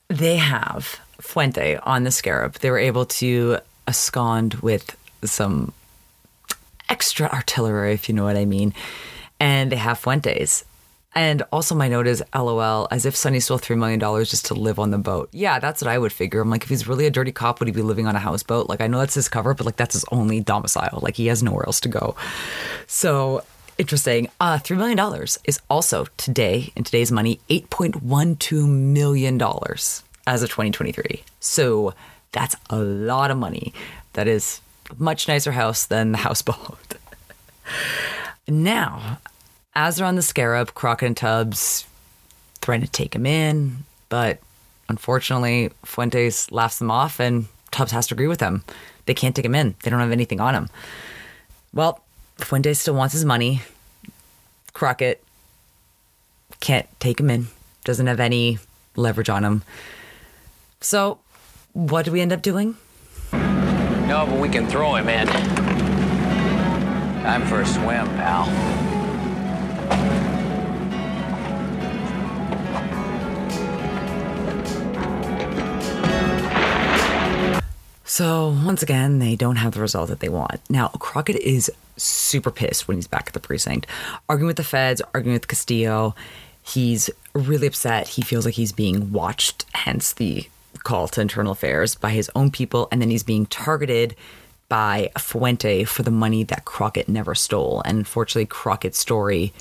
[0.09, 2.55] they have Fuente on the Scarab.
[2.55, 5.73] They were able to abscond with some
[6.89, 8.75] extra artillery, if you know what I mean.
[9.41, 10.65] And they have Fuentes.
[11.17, 14.79] And also, my note is LOL, as if Sonny stole $3 million just to live
[14.79, 15.31] on the boat.
[15.33, 16.43] Yeah, that's what I would figure.
[16.43, 18.69] I'm like, if he's really a dirty cop, would he be living on a houseboat?
[18.69, 20.99] Like, I know that's his cover, but like, that's his only domicile.
[21.01, 22.17] Like, he has nowhere else to go.
[22.87, 23.43] So
[23.79, 24.29] interesting.
[24.41, 29.41] Uh, $3 million is also today, in today's money, $8.12 million
[30.27, 31.25] as of 2023.
[31.41, 31.95] So
[32.33, 33.73] that's a lot of money.
[34.13, 36.97] That is a much nicer house than the houseboat.
[38.49, 39.19] now,
[39.77, 41.85] as they're on the scarab, Crockett and Tubbs
[42.63, 44.39] threaten to take him in, but
[44.89, 48.65] unfortunately, Fuentes laughs them off and Tubbs has to agree with them.
[49.05, 50.71] They can't take him in, they don't have anything on him.
[51.75, 52.03] Well,
[52.39, 53.61] Fuentes still wants his money.
[54.73, 55.23] Crockett
[56.61, 57.49] can't take him in,
[57.85, 58.59] doesn't have any
[58.97, 59.63] leverage on him.
[60.81, 61.19] So,
[61.75, 62.77] what do we end up doing?
[63.33, 65.27] No, but we can throw him in.
[67.23, 68.76] Time for a swim, pal.
[78.17, 80.63] So, once again, they don't have the result that they want.
[80.71, 83.87] Now, Crockett is super pissed when he's back at the precinct,
[84.27, 86.15] arguing with the feds, arguing with Castillo.
[86.63, 88.09] He's really upset.
[88.09, 90.49] He feels like he's being watched, hence the
[90.83, 92.89] call to internal affairs by his own people.
[92.91, 94.17] And then he's being targeted
[94.71, 97.83] by Fuente for the money that Crockett never stole.
[97.85, 99.53] And unfortunately, Crockett's story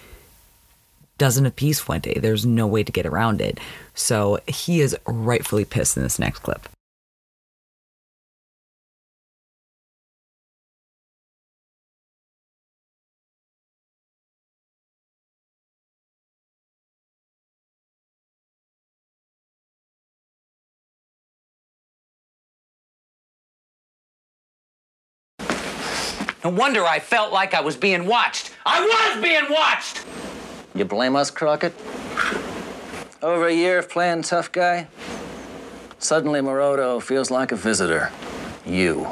[1.17, 2.21] doesn't appease Fuente.
[2.21, 3.59] There's no way to get around it.
[3.95, 6.69] So he is rightfully pissed in this next clip.
[26.45, 28.51] No wonder I felt like I was being watched.
[28.67, 30.05] I was being watched!
[30.75, 31.73] You blame us, Crockett?
[33.23, 34.87] Over a year of playing tough guy?
[35.97, 38.11] Suddenly, Morodo feels like a visitor.
[38.63, 39.07] You.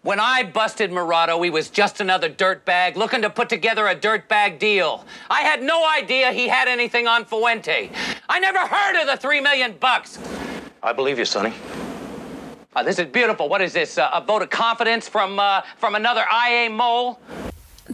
[0.00, 4.58] When I busted Murado, he was just another dirtbag looking to put together a dirtbag
[4.58, 5.04] deal.
[5.28, 7.90] I had no idea he had anything on Fuente.
[8.30, 10.18] I never heard of the three million bucks.
[10.82, 11.52] I believe you, Sonny.
[12.74, 13.48] Uh, this is beautiful.
[13.48, 13.98] What is this?
[13.98, 17.20] Uh, a vote of confidence from uh, from another IA mole?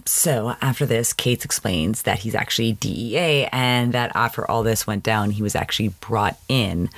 [0.05, 5.03] So after this, Cates explains that he's actually DEA and that after all this went
[5.03, 6.91] down, he was actually brought in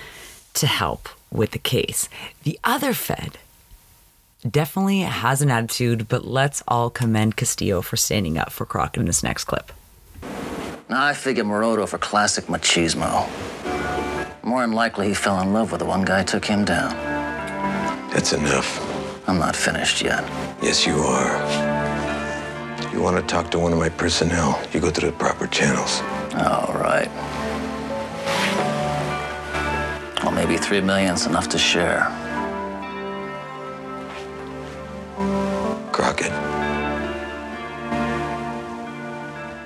[0.55, 2.09] to help with the case.
[2.43, 3.39] The other Fed
[4.49, 9.07] definitely has an attitude, but let's all commend Castillo for standing up for Crockett in
[9.07, 9.73] this next clip.
[10.89, 13.29] Now, I figure Morodo for classic machismo.
[14.43, 17.10] More than likely, he fell in love with the one guy who took him down.
[18.13, 18.69] That's enough.
[19.29, 20.25] I'm not finished yet.
[20.61, 21.33] Yes, you are.
[22.93, 26.01] You want to talk to one of my personnel, you go through the proper channels.
[26.35, 27.09] All right.
[30.23, 32.03] Well, maybe three million's enough to share.
[35.93, 36.33] Crockett.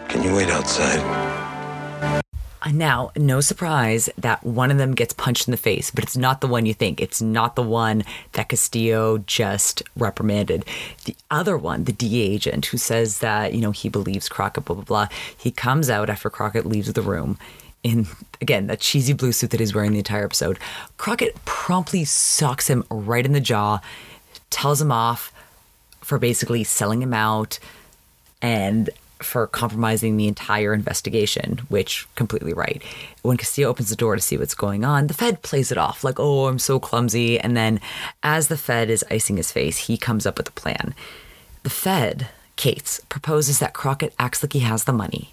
[0.09, 1.44] Can you wait outside?
[2.73, 6.41] Now, no surprise that one of them gets punched in the face, but it's not
[6.41, 7.01] the one you think.
[7.01, 10.65] It's not the one that Castillo just reprimanded.
[11.05, 14.77] The other one, the DA agent, who says that, you know, he believes Crockett, blah,
[14.77, 17.39] blah, blah, he comes out after Crockett leaves the room
[17.83, 18.07] in,
[18.41, 20.59] again, that cheesy blue suit that he's wearing the entire episode.
[20.97, 23.81] Crockett promptly socks him right in the jaw,
[24.49, 25.33] tells him off
[26.01, 27.59] for basically selling him out
[28.41, 32.83] and for compromising the entire investigation, which completely right.
[33.23, 36.05] When Castillo opens the door to see what's going on, the Fed plays it off
[36.05, 37.39] like, oh, I'm so clumsy.
[37.39, 37.81] And then
[38.23, 40.95] as the Fed is icing his face, he comes up with a plan.
[41.63, 45.33] The Fed, Cates, proposes that Crockett acts like he has the money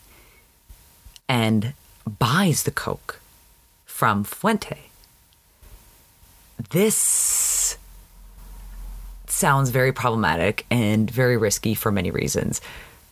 [1.28, 1.74] and
[2.20, 3.20] buys the Coke
[3.86, 4.78] from Fuente.
[6.70, 7.78] This
[9.28, 12.62] sounds very problematic and very risky for many reasons.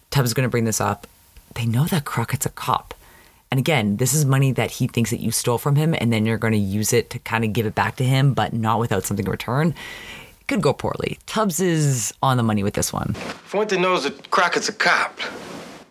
[0.09, 1.07] Tubbs is going to bring this up.
[1.55, 2.93] They know that Crockett's a cop.
[3.51, 6.25] And again, this is money that he thinks that you stole from him, and then
[6.25, 8.79] you're going to use it to kind of give it back to him, but not
[8.79, 9.73] without something in return.
[10.41, 11.17] It could go poorly.
[11.25, 13.13] Tubbs is on the money with this one.
[13.45, 15.19] Fuente knows that Crockett's a cop.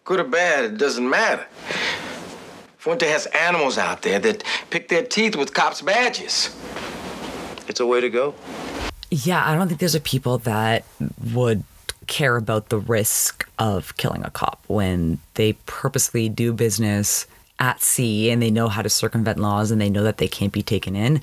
[0.05, 1.47] Good or bad, it doesn't matter.
[2.79, 6.57] Fuente has animals out there that pick their teeth with cops' badges.
[7.67, 8.35] It's a way to go.
[9.11, 10.85] Yeah, I don't think there's a people that
[11.33, 11.65] would
[12.09, 17.27] care about the risk of killing a cop when they purposely do business
[17.61, 20.53] at sea and they know how to circumvent laws and they know that they can't
[20.53, 21.21] be taken in.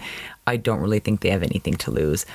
[0.48, 2.26] I don't really think they have anything to lose.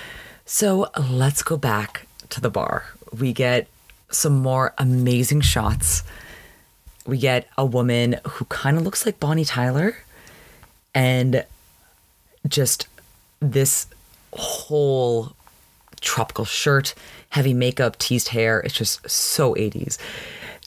[0.45, 2.85] So let's go back to the bar.
[3.17, 3.69] We get
[4.11, 6.03] some more amazing shots.
[7.07, 9.97] We get a woman who kind of looks like Bonnie Tyler
[10.95, 11.45] and
[12.49, 12.89] just
[13.41, 13.87] this
[14.33, 15.35] whole
[16.01, 16.95] tropical shirt,
[17.31, 18.61] heavy makeup, teased hair.
[18.61, 19.99] It's just so 80s.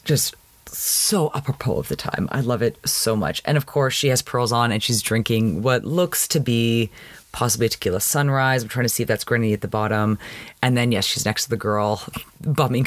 [0.04, 0.34] Just
[0.66, 2.28] so apropos of the time.
[2.32, 3.42] I love it so much.
[3.44, 6.90] And of course, she has pearls on and she's drinking what looks to be
[7.32, 8.62] possibly tequila sunrise.
[8.62, 10.18] I'm trying to see if that's grenadine at the bottom.
[10.62, 12.02] And then, yes, she's next to the girl,
[12.40, 12.86] bumming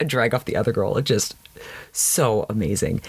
[0.00, 0.96] a drag off the other girl.
[0.96, 1.36] It just
[1.92, 3.00] so amazing.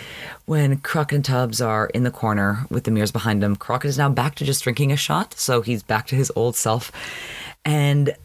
[0.46, 3.98] When Crockett and Tubbs are in the corner with the mirrors behind him, Crockett is
[3.98, 5.34] now back to just drinking a shot.
[5.34, 6.92] So he's back to his old self.
[7.66, 8.16] And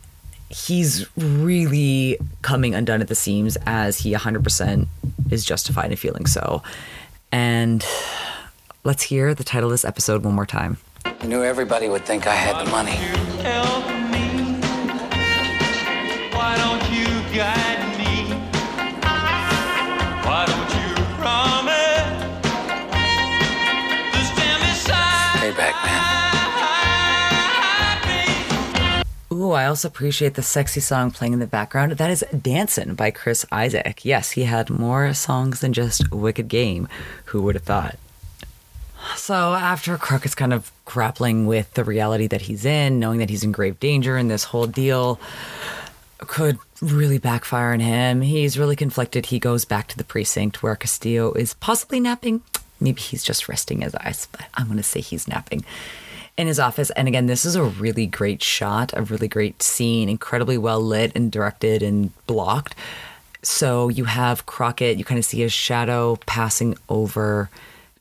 [0.53, 4.87] he's really coming undone at the seams as he 100%
[5.31, 6.63] is justified in feeling so.
[7.31, 7.85] And
[8.85, 10.77] let's hear the title of this episode one more time.
[11.05, 13.92] I knew everybody would think I had the money.
[29.53, 31.93] Ooh, I also appreciate the sexy song playing in the background.
[31.93, 34.03] That is Dancin' by Chris Isaak.
[34.03, 36.89] Yes, he had more songs than just Wicked Game.
[37.27, 37.99] Who would have thought?
[39.15, 43.45] So, after Crockett's kind of grappling with the reality that he's in, knowing that he's
[43.45, 45.21] in grave danger, and this whole deal
[46.17, 49.27] could really backfire on him, he's really conflicted.
[49.27, 52.41] He goes back to the precinct where Castillo is possibly napping.
[52.81, 55.63] Maybe he's just resting his eyes, but I'm going to say he's napping
[56.43, 56.91] in his office.
[56.91, 61.13] And again, this is a really great shot, a really great scene, incredibly well lit
[61.15, 62.75] and directed and blocked.
[63.43, 67.49] So you have Crockett, you kind of see his shadow passing over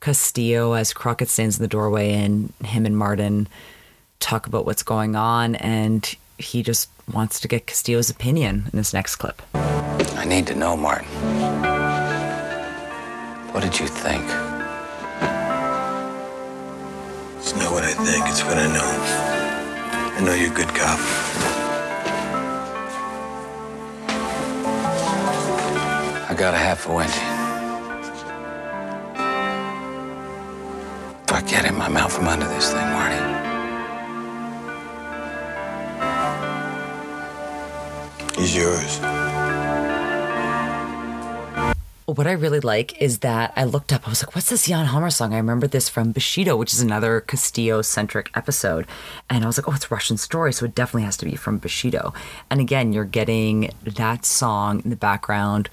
[0.01, 3.47] Castillo as Crockett stands in the doorway, and him and Martin
[4.19, 5.55] talk about what's going on.
[5.55, 9.41] And he just wants to get Castillo's opinion in this next clip.
[9.53, 11.07] I need to know, Martin.
[13.53, 14.50] What did you think?
[17.53, 18.91] It's not what I think, it's what I know.
[20.15, 20.99] I know you're a good cop.
[26.29, 27.11] I got a half for Wendy.
[31.23, 33.19] If I get him, I'm out from under this thing, Marty.
[38.39, 39.30] He's yours.
[42.15, 44.87] What I really like is that I looked up, I was like, what's this Jan
[44.87, 45.33] Hammer song?
[45.33, 48.85] I remember this from Bushido, which is another Castillo centric episode.
[49.29, 51.57] And I was like, oh, it's Russian Story, so it definitely has to be from
[51.57, 52.13] Bushido.
[52.49, 55.69] And again, you're getting that song in the background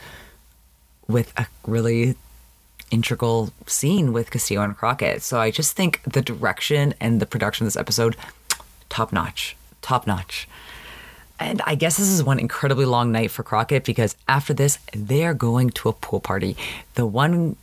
[1.08, 2.14] with a really
[2.92, 5.22] integral scene with Castillo and Crockett.
[5.22, 8.14] So I just think the direction and the production of this episode,
[8.88, 9.56] top notch.
[9.82, 10.46] Top notch.
[11.40, 15.34] And I guess this is one incredibly long night for Crockett because after this, they're
[15.34, 16.56] going to a pool party.
[16.94, 17.56] The one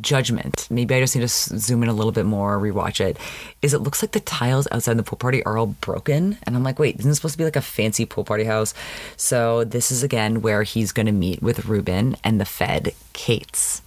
[0.00, 3.18] judgment, maybe I just need to zoom in a little bit more, rewatch it,
[3.62, 6.38] is it looks like the tiles outside the pool party are all broken.
[6.44, 8.74] And I'm like, wait, isn't this supposed to be like a fancy pool party house?
[9.16, 13.82] So this is again where he's going to meet with Ruben and the Fed, Cates.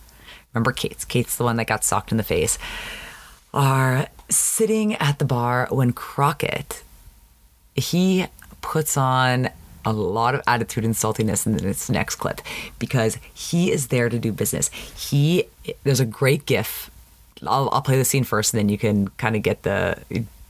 [0.54, 1.06] Remember Cates?
[1.06, 2.58] Cates the one that got socked in the face.
[3.54, 6.84] Are sitting at the bar when Crockett
[7.76, 8.26] he
[8.62, 9.50] puts on
[9.86, 12.42] a lot of attitude and saltiness in this next clip
[12.80, 14.70] because he is there to do business.
[14.96, 15.46] He
[15.84, 16.90] there's a great gif.
[17.46, 19.98] I'll, I'll play the scene first, and then you can kind of get the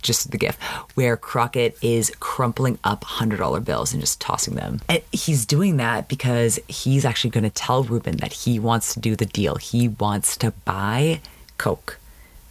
[0.02, 0.58] just the gif
[0.96, 4.82] where Crockett is crumpling up hundred dollar bills and just tossing them.
[4.90, 9.00] And he's doing that because he's actually going to tell Ruben that he wants to
[9.00, 9.56] do the deal.
[9.56, 11.22] He wants to buy
[11.58, 12.00] Coke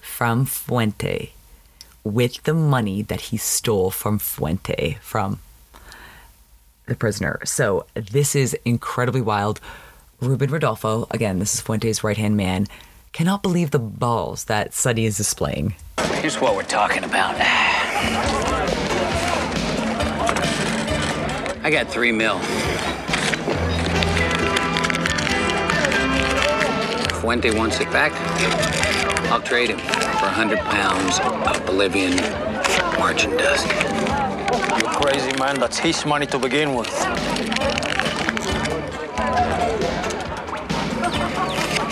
[0.00, 1.32] from Fuente
[2.04, 5.38] with the money that he stole from Fuente from
[6.90, 7.40] the prisoner.
[7.44, 9.60] So this is incredibly wild.
[10.20, 12.66] Ruben Rodolfo, again, this is Fuente's right hand man,
[13.12, 15.74] cannot believe the balls that Sonny is displaying.
[16.16, 17.34] Here's what we're talking about.
[21.62, 22.38] I got three mil.
[27.20, 28.12] Fuente wants it back.
[29.30, 32.16] I'll trade him for a hundred pounds of Bolivian
[32.98, 34.29] marching dust.
[34.80, 36.88] You crazy man, that's his money to begin with.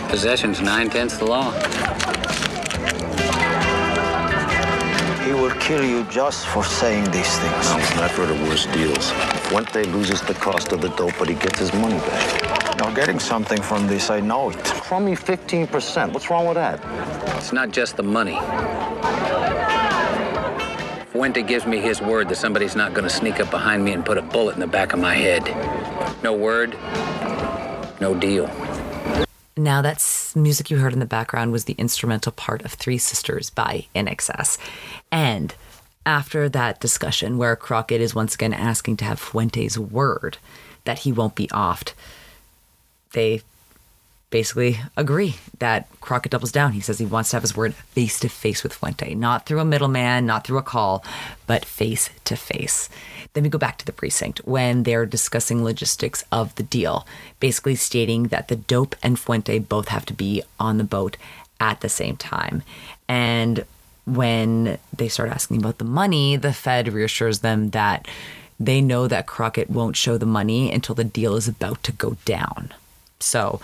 [0.09, 1.53] Possession's nine tenths the law.
[5.23, 7.65] He will kill you just for saying these things.
[7.97, 9.11] No, I've heard of worse deals.
[9.49, 12.79] Fuente loses the cost of the dope, but he gets his money back.
[12.79, 14.67] You're getting something from this, I know it.
[14.67, 16.15] From me 15%.
[16.15, 16.81] What's wrong with that?
[17.37, 18.39] It's not just the money.
[21.19, 24.07] Fuente gives me his word that somebody's not going to sneak up behind me and
[24.07, 25.43] put a bullet in the back of my head.
[26.23, 26.79] No word,
[28.01, 28.47] no deal.
[29.57, 30.01] Now, that
[30.37, 34.59] music you heard in the background was the instrumental part of Three Sisters by INXS.
[35.11, 35.57] And
[36.07, 40.39] after that discussion, where Crockett is once again asking to have Fuente's word
[40.85, 41.95] that he won't be offed,
[43.11, 43.43] they
[44.31, 46.73] basically agree that Crockett doubles down.
[46.73, 49.61] He says he wants to have his word face to face with Fuente, not through
[49.61, 51.05] a middleman, not through a call,
[51.47, 52.89] but face to face.
[53.33, 57.07] Then we go back to the precinct when they're discussing logistics of the deal,
[57.41, 61.17] basically stating that the dope and Fuente both have to be on the boat
[61.61, 62.63] at the same time.
[63.09, 63.65] And
[64.07, 68.07] when they start asking about the money, the Fed reassures them that
[68.61, 72.17] they know that Crockett won't show the money until the deal is about to go
[72.25, 72.73] down.
[73.21, 73.61] So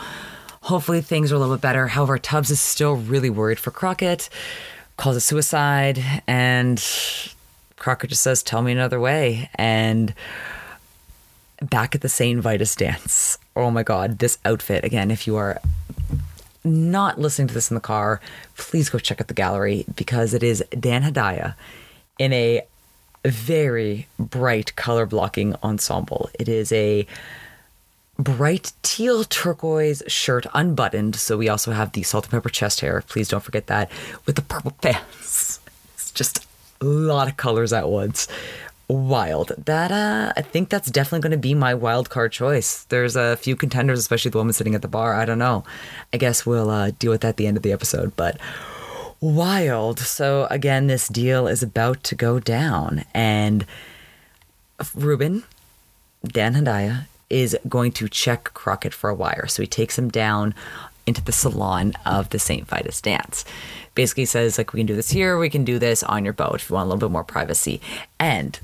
[0.65, 1.89] hopefully things are a little bit better.
[1.89, 4.29] However, Tubbs is still really worried for Crockett,
[4.97, 6.83] calls it suicide, and
[7.77, 9.51] Crockett just says, Tell me another way.
[9.57, 10.15] And
[11.61, 12.41] back at the St.
[12.41, 13.39] Vitus dance.
[13.55, 15.61] Oh my God, this outfit, again, if you are
[16.65, 18.21] not listening to this in the car,
[18.57, 21.55] please go check out the gallery because it is Dan Hedaya
[22.19, 22.63] in a
[23.25, 26.31] very bright color blocking ensemble.
[26.39, 27.07] It is a
[28.19, 31.17] bright teal turquoise shirt unbuttoned.
[31.17, 33.03] So we also have the salt and pepper chest hair.
[33.09, 33.91] Please don't forget that
[34.27, 35.61] with the purple pants.
[35.95, 36.47] It's just
[36.81, 38.29] a lot of colors at once.
[38.87, 39.53] Wild.
[39.65, 42.85] That uh I think that's definitely going to be my wild card choice.
[42.85, 45.15] There's a few contenders, especially the woman sitting at the bar.
[45.15, 45.65] I don't know.
[46.13, 48.39] I guess we'll uh, deal with that at the end of the episode, but
[49.21, 49.99] wild.
[50.01, 53.65] So again, this deal is about to go down and
[54.95, 55.45] Ruben,
[56.27, 59.49] Dan Hedaya, is going to check Crockett for a wire.
[59.49, 60.55] So he takes him down
[61.05, 62.65] into the salon of the St.
[62.65, 63.45] Vitus dance.
[63.97, 66.57] Basically says, like, we can do this here, we can do this on your boat
[66.57, 67.81] if you want a little bit more privacy.
[68.21, 68.59] And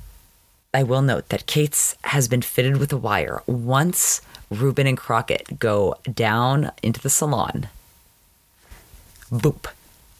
[0.72, 3.42] I will note that Cates has been fitted with a wire.
[3.46, 7.68] Once Ruben and Crockett go down into the salon,
[9.32, 9.66] boop,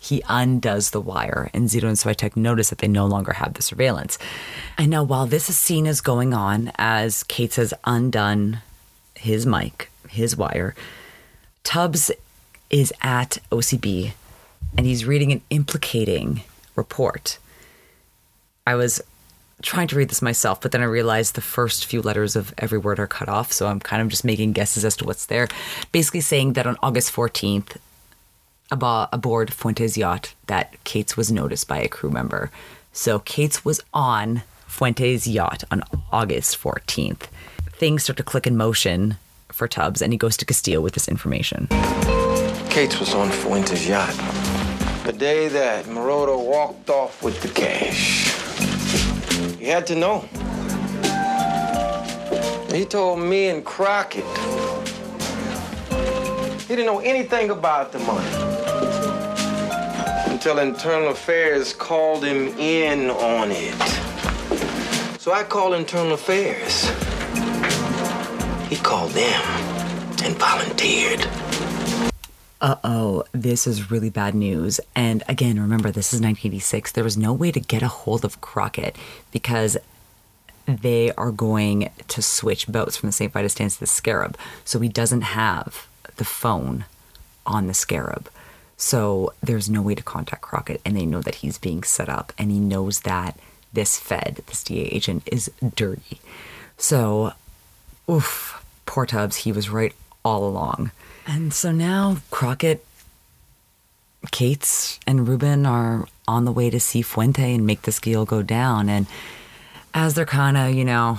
[0.01, 3.63] he undoes the wire, and Zito and Switek notice that they no longer have the
[3.63, 4.19] surveillance.
[4.79, 8.63] And now, while this scene is going on, as Kate has undone
[9.15, 10.75] his mic, his wire,
[11.65, 12.11] Tubbs
[12.71, 14.13] is at OCB
[14.77, 16.43] and he's reading an implicating
[16.77, 17.39] report.
[18.67, 19.03] I was
[19.63, 22.79] trying to read this myself, but then I realized the first few letters of every
[22.79, 25.49] word are cut off, so I'm kind of just making guesses as to what's there.
[25.93, 27.77] Basically, saying that on August 14th,
[28.71, 32.51] abo- aboard Fuentes' yacht, that Cates was noticed by a crew member.
[32.93, 37.29] So Cates was on Fuentes' yacht on August 14th.
[37.73, 39.17] Things start to click in motion
[39.49, 41.67] for Tubbs, and he goes to Castillo with this information.
[42.71, 44.15] Cates was on Fuentes' yacht.
[45.05, 48.29] The day that Morodo walked off with the cash.
[49.59, 50.21] He had to know.
[52.73, 54.25] He told me and Crockett.
[56.69, 58.60] He didn't know anything about the money.
[60.41, 63.75] Until Internal Affairs called him in on it.
[65.21, 66.89] So I called Internal Affairs.
[68.71, 69.43] He called them
[70.25, 71.29] and volunteered.
[72.63, 74.81] uh oh, this is really bad news.
[74.97, 76.93] And again, remember, this is 1986.
[76.93, 78.97] There was no way to get a hold of Crockett
[79.33, 79.77] because
[80.67, 83.31] they are going to switch boats from the St.
[83.31, 84.39] Vitus dance to the Scarab.
[84.65, 85.87] So he doesn't have
[86.17, 86.87] the phone
[87.45, 88.31] on the Scarab.
[88.81, 90.81] So there's no way to contact Crockett.
[90.87, 92.33] And they know that he's being set up.
[92.39, 93.39] And he knows that
[93.75, 96.19] this Fed, this DA agent, is dirty.
[96.79, 97.35] So,
[98.09, 100.93] oof, poor Tubbs, he was right all along.
[101.27, 102.83] And so now Crockett,
[104.31, 108.41] Cates, and Ruben are on the way to see Fuente and make this deal go
[108.41, 108.89] down.
[108.89, 109.07] And
[109.93, 111.19] as they're kind of, you know,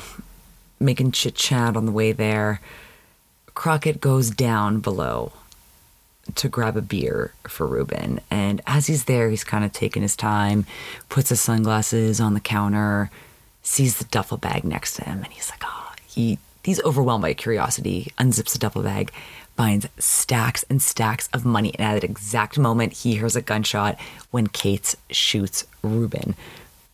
[0.79, 2.59] making chit chat on the way there,
[3.53, 5.33] Crockett goes down below
[6.35, 8.19] to grab a beer for Ruben.
[8.29, 10.65] And as he's there, he's kind of taking his time,
[11.09, 13.09] puts his sunglasses on the counter,
[13.63, 17.33] sees the duffel bag next to him, and he's like, oh, he he's overwhelmed by
[17.33, 19.11] curiosity, unzips the duffel bag,
[19.55, 21.73] finds stacks and stacks of money.
[21.77, 23.99] And at that exact moment, he hears a gunshot
[24.31, 26.35] when Kate shoots Ruben.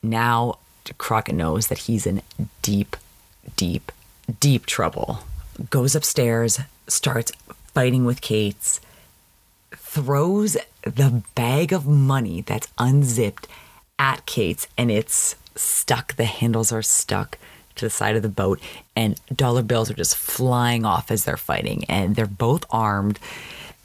[0.01, 0.59] Now
[0.97, 2.21] Crockett knows that he's in
[2.61, 2.95] deep,
[3.55, 3.91] deep,
[4.39, 5.19] deep trouble.
[5.69, 7.31] Goes upstairs, starts
[7.73, 8.79] fighting with Cates,
[9.97, 13.47] throws the bag of money that's unzipped
[13.97, 16.15] at Cates, and it's stuck.
[16.15, 17.39] The handles are stuck
[17.77, 18.59] to the side of the boat,
[18.95, 21.83] and dollar bills are just flying off as they're fighting.
[21.85, 23.17] And they're both armed,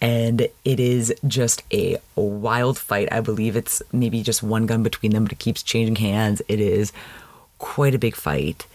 [0.03, 3.11] and it is just a wild fight.
[3.11, 6.43] I believe it's maybe just one gun between them, but it keeps changing hands.
[6.47, 6.93] It is
[7.59, 8.67] quite a big fight.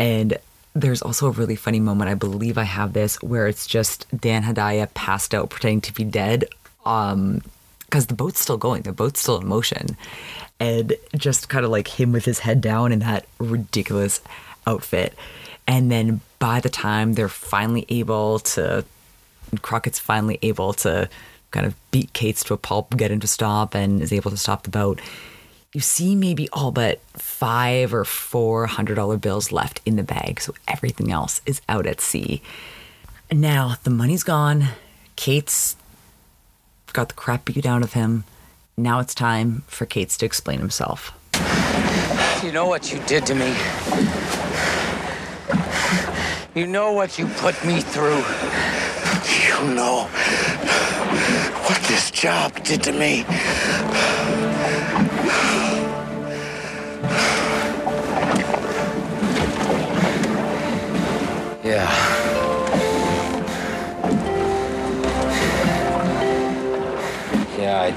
[0.00, 0.36] And
[0.74, 2.10] there's also a really funny moment.
[2.10, 6.02] I believe I have this where it's just Dan Hedaya passed out pretending to be
[6.02, 6.46] dead.
[6.84, 7.42] Um,
[7.84, 9.98] because the boat's still going, the boat's still in motion,
[10.58, 14.22] and just kind of like him with his head down in that ridiculous
[14.66, 15.14] outfit.
[15.66, 18.86] And then by the time they're finally able to
[19.60, 21.10] Crockett's finally able to
[21.50, 24.38] kind of beat Cates to a pulp, get him to stop, and is able to
[24.38, 24.98] stop the boat.
[25.74, 30.40] You see maybe all but five or four hundred dollar bills left in the bag,
[30.40, 32.40] so everything else is out at sea.
[33.30, 34.68] And now the money's gone.
[35.16, 35.76] Cates
[36.92, 38.24] got the crap beat out of him.
[38.76, 41.12] Now it's time for Cates to explain himself.
[42.42, 43.54] You know what you did to me.
[46.54, 48.22] You know what you put me through.
[49.46, 50.08] You know
[51.66, 53.24] what this job did to me.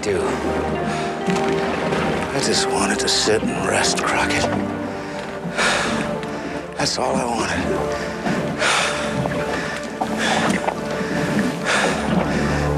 [0.05, 0.21] Do.
[2.35, 4.43] I just wanted to sit and rest, Crockett.
[6.77, 7.59] That's all I wanted.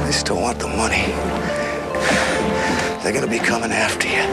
[0.06, 1.08] They still want the money.
[3.04, 4.24] They're gonna be coming after you.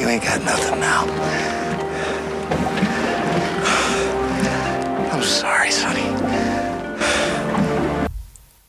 [0.00, 1.04] You ain't got nothing now.
[5.10, 6.57] I'm sorry, Sonny.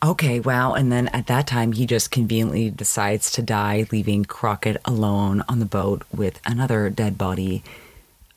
[0.02, 0.74] Okay, wow.
[0.74, 5.60] And then at that time, he just conveniently decides to die, leaving Crockett alone on
[5.60, 7.64] the boat with another dead body,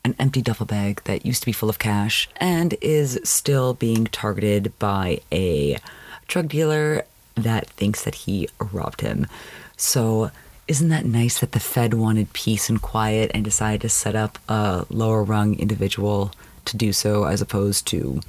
[0.05, 4.07] an empty duffel bag that used to be full of cash, and is still being
[4.07, 5.79] targeted by a
[6.27, 7.05] drug dealer
[7.37, 9.29] that thinks that he robbed him.
[9.77, 10.33] So,
[10.67, 14.39] isn't that nice that the Fed wanted peace and quiet and decided to set up
[14.49, 16.33] a lower rung individual
[16.65, 18.21] to do so as opposed to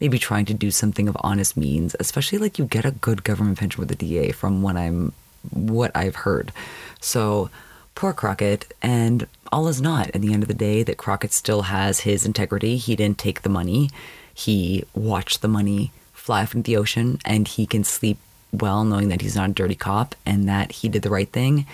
[0.00, 3.58] maybe trying to do something of honest means, especially like you get a good government
[3.58, 5.12] pension with the DA from what I'm
[5.50, 6.52] what I've heard.
[7.00, 7.50] So
[7.94, 11.62] poor Crockett and all is not at the end of the day that Crockett still
[11.62, 12.76] has his integrity.
[12.76, 13.90] He didn't take the money.
[14.34, 18.18] He watched the money fly off into the ocean and he can sleep
[18.52, 21.66] well knowing that he's not a dirty cop and that he did the right thing.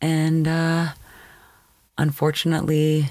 [0.00, 0.88] And uh
[1.96, 3.10] unfortunately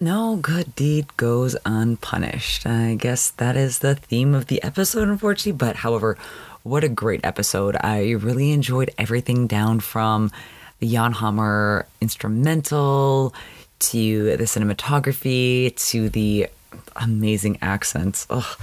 [0.00, 2.66] no good deed goes unpunished.
[2.66, 5.52] I guess that is the theme of the episode, unfortunately.
[5.52, 6.16] But however,
[6.62, 7.76] what a great episode.
[7.80, 10.30] I really enjoyed everything down from
[10.78, 13.34] the Jan Hammer instrumental
[13.80, 16.48] to the cinematography to the
[16.96, 18.26] amazing accents.
[18.30, 18.58] Ugh.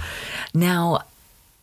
[0.52, 1.02] Now,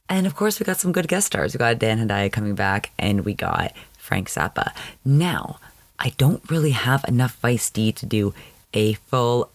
[0.07, 1.53] and of course, we got some good guest stars.
[1.53, 4.71] We got Dan Hedaya coming back, and we got Frank Zappa.
[5.03, 5.59] Now,
[5.99, 8.33] I don't really have enough Vice D to do
[8.75, 9.49] a full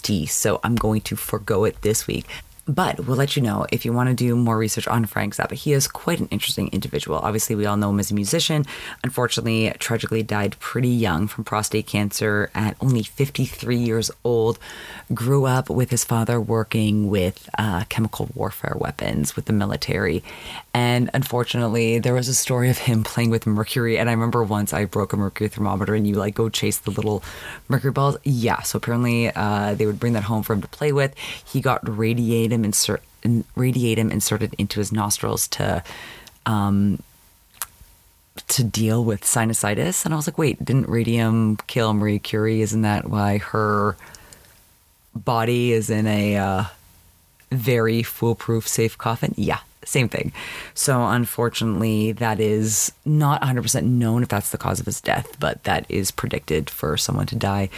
[0.00, 2.26] T, so I'm going to forego it this week.
[2.66, 5.52] But we'll let you know if you want to do more research on Frank Zappa.
[5.52, 7.18] He is quite an interesting individual.
[7.18, 8.64] Obviously, we all know him as a musician.
[9.02, 14.58] Unfortunately, tragically died pretty young from prostate cancer at only 53 years old.
[15.12, 20.24] Grew up with his father working with uh, chemical warfare weapons with the military.
[20.72, 23.98] And unfortunately, there was a story of him playing with mercury.
[23.98, 26.90] And I remember once I broke a mercury thermometer and you like go chase the
[26.90, 27.22] little
[27.68, 28.16] mercury balls.
[28.24, 31.14] Yeah, so apparently uh, they would bring that home for him to play with.
[31.44, 35.82] He got radiated insert radiatum inserted into his nostrils to
[36.44, 37.02] um
[38.48, 40.04] to deal with sinusitis.
[40.04, 42.60] And I was like wait didn't radium kill Marie Curie?
[42.60, 43.96] Isn't that why her
[45.14, 46.64] body is in a uh,
[47.50, 49.32] very foolproof safe coffin?
[49.36, 50.32] Yeah same thing.
[50.74, 55.64] So unfortunately that is not 100% known if that's the cause of his death but
[55.64, 57.68] that is predicted for someone to die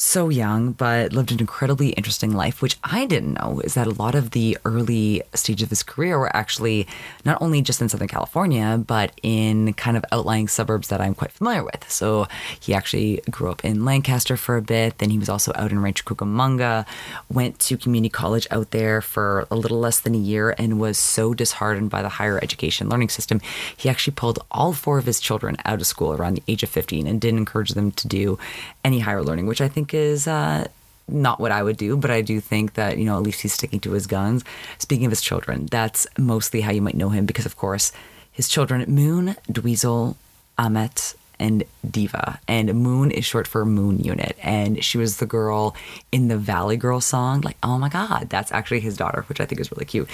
[0.00, 3.90] so young, but lived an incredibly interesting life, which I didn't know is that a
[3.90, 6.86] lot of the early stages of his career were actually
[7.24, 11.32] not only just in Southern California, but in kind of outlying suburbs that I'm quite
[11.32, 11.90] familiar with.
[11.90, 12.28] So
[12.60, 14.98] he actually grew up in Lancaster for a bit.
[14.98, 16.86] Then he was also out in Rancho Cucamonga,
[17.28, 20.96] went to community college out there for a little less than a year and was
[20.96, 23.40] so disheartened by the higher education learning system.
[23.76, 26.68] He actually pulled all four of his children out of school around the age of
[26.68, 28.38] 15 and didn't encourage them to do
[28.84, 30.66] any higher learning, which I think is uh,
[31.08, 33.52] not what I would do, but I do think that, you know, at least he's
[33.52, 34.44] sticking to his guns.
[34.78, 37.92] Speaking of his children, that's mostly how you might know him because, of course,
[38.30, 40.16] his children, Moon, Dweezil,
[40.56, 42.40] Ahmet, and Diva.
[42.48, 44.36] And Moon is short for Moon Unit.
[44.42, 45.74] And she was the girl
[46.12, 47.40] in the Valley Girl song.
[47.40, 50.08] Like, oh my God, that's actually his daughter, which I think is really cute.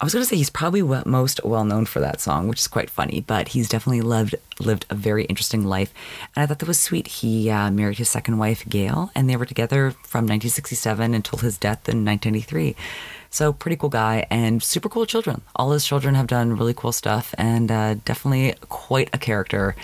[0.00, 2.68] I was going to say he's probably most well known for that song, which is
[2.68, 5.92] quite funny, but he's definitely lived lived a very interesting life.
[6.34, 7.06] And I thought that was sweet.
[7.08, 11.58] He uh, married his second wife, Gail, and they were together from 1967 until his
[11.58, 12.76] death in 1993.
[13.30, 15.42] So pretty cool guy and super cool children.
[15.56, 19.74] All his children have done really cool stuff and uh, definitely quite a character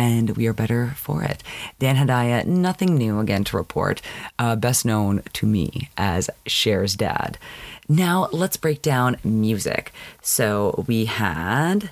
[0.00, 1.42] and we are better for it.
[1.78, 4.00] Dan Hedaya, nothing new again to report,
[4.38, 7.36] uh, best known to me as Cher's dad.
[7.86, 9.92] Now let's break down music.
[10.22, 11.90] So we had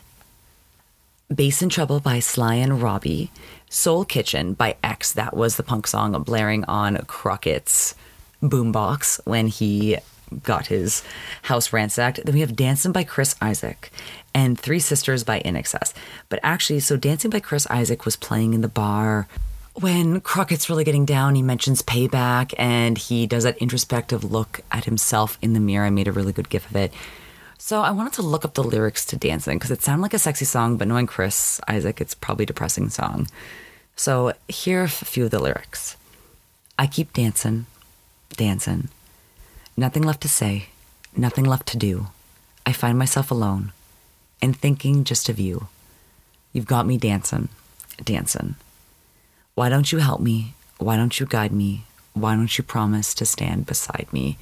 [1.33, 3.31] Bass in Trouble by Sly and Robbie,
[3.69, 7.95] Soul Kitchen by X, that was the punk song blaring on Crockett's
[8.43, 9.99] boombox when he
[10.43, 11.03] got his
[11.43, 12.25] house ransacked.
[12.25, 13.91] Then we have Dancing by Chris Isaak
[14.35, 15.93] and Three Sisters by INXS.
[16.29, 19.29] But actually, so Dancing by Chris Isaak was playing in the bar
[19.75, 21.35] when Crockett's really getting down.
[21.35, 25.87] He mentions payback and he does that introspective look at himself in the mirror.
[25.87, 26.93] I made a really good gif of it.
[27.59, 30.19] So I wanted to look up the lyrics to Dancing because it sounded like a
[30.19, 33.27] sexy song, but knowing Chris Isaak, it's probably a depressing song.
[33.97, 35.97] So here are a few of the lyrics.
[36.79, 37.67] I keep dancing,
[38.37, 38.89] dancing.
[39.79, 40.71] Nothing left to say,
[41.17, 42.09] nothing left to do.
[42.67, 43.71] I find myself alone
[44.43, 45.69] and thinking just of you.
[46.53, 47.49] You've got me dancing,
[48.03, 48.57] dancing.
[49.55, 50.55] Why don't you help me?
[50.79, 51.85] Why don't you guide me?
[52.13, 54.37] Why don't you promise to stand beside me?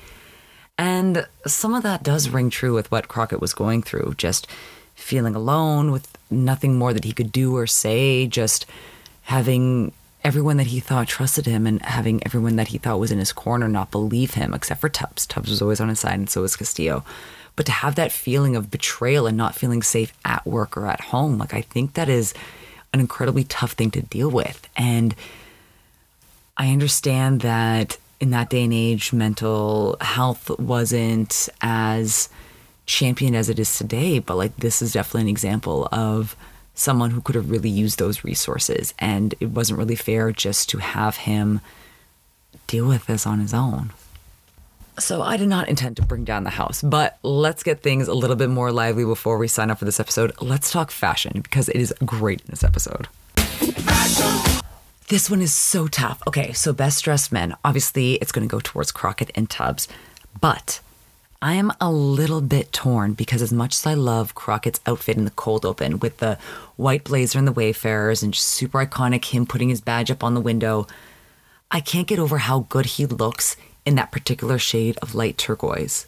[0.78, 4.46] And some of that does ring true with what Crockett was going through, just
[4.94, 8.64] feeling alone with nothing more that he could do or say, just
[9.24, 9.92] having
[10.26, 13.32] everyone that he thought trusted him and having everyone that he thought was in his
[13.32, 15.24] corner not believe him, except for Tubbs.
[15.24, 17.04] Tubbs was always on his side, and so was Castillo.
[17.54, 21.00] But to have that feeling of betrayal and not feeling safe at work or at
[21.00, 22.34] home, like I think that is
[22.92, 24.68] an incredibly tough thing to deal with.
[24.76, 25.14] And
[26.56, 32.28] I understand that in that day and age, mental health wasn't as
[32.84, 36.34] championed as it is today, but like this is definitely an example of
[36.76, 38.94] someone who could have really used those resources.
[38.98, 41.60] And it wasn't really fair just to have him
[42.68, 43.92] deal with this on his own.
[44.98, 48.14] So I did not intend to bring down the house, but let's get things a
[48.14, 50.32] little bit more lively before we sign up for this episode.
[50.40, 53.08] Let's talk fashion because it is great in this episode.
[55.08, 56.22] This one is so tough.
[56.26, 57.54] Okay, so best dressed men.
[57.64, 59.86] Obviously, it's going to go towards Crockett and Tubbs,
[60.40, 60.80] but
[61.42, 65.24] I am a little bit torn because as much as I love Crockett's outfit in
[65.24, 66.38] the cold open with the
[66.76, 70.34] white blazer and the Wayfarers and just super iconic him putting his badge up on
[70.34, 70.86] the window,
[71.70, 76.06] I can't get over how good he looks in that particular shade of light turquoise.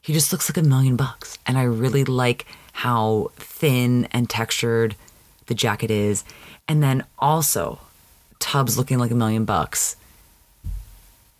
[0.00, 1.38] He just looks like a million bucks.
[1.46, 4.94] And I really like how thin and textured
[5.46, 6.24] the jacket is.
[6.68, 7.80] And then also,
[8.38, 9.96] Tubbs looking like a million bucks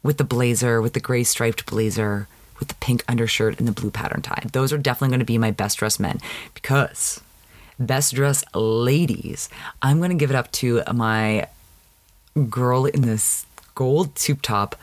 [0.02, 2.26] with the blazer, with the gray striped blazer,
[2.58, 4.42] with the pink undershirt and the blue pattern tie.
[4.52, 6.20] Those are definitely going to be my best dressed men
[6.54, 7.20] because
[7.78, 9.48] best dressed ladies,
[9.82, 11.48] I'm going to give it up to my
[12.48, 14.76] girl in this gold tube top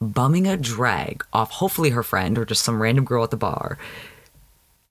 [0.00, 3.78] bumming a drag off hopefully her friend or just some random girl at the bar.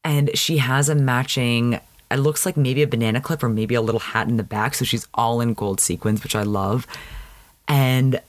[0.03, 1.79] And she has a matching
[2.09, 4.75] it looks like maybe a banana clip or maybe a little hat in the back.
[4.75, 6.87] So she's all in gold sequins, which I love.
[7.67, 8.21] And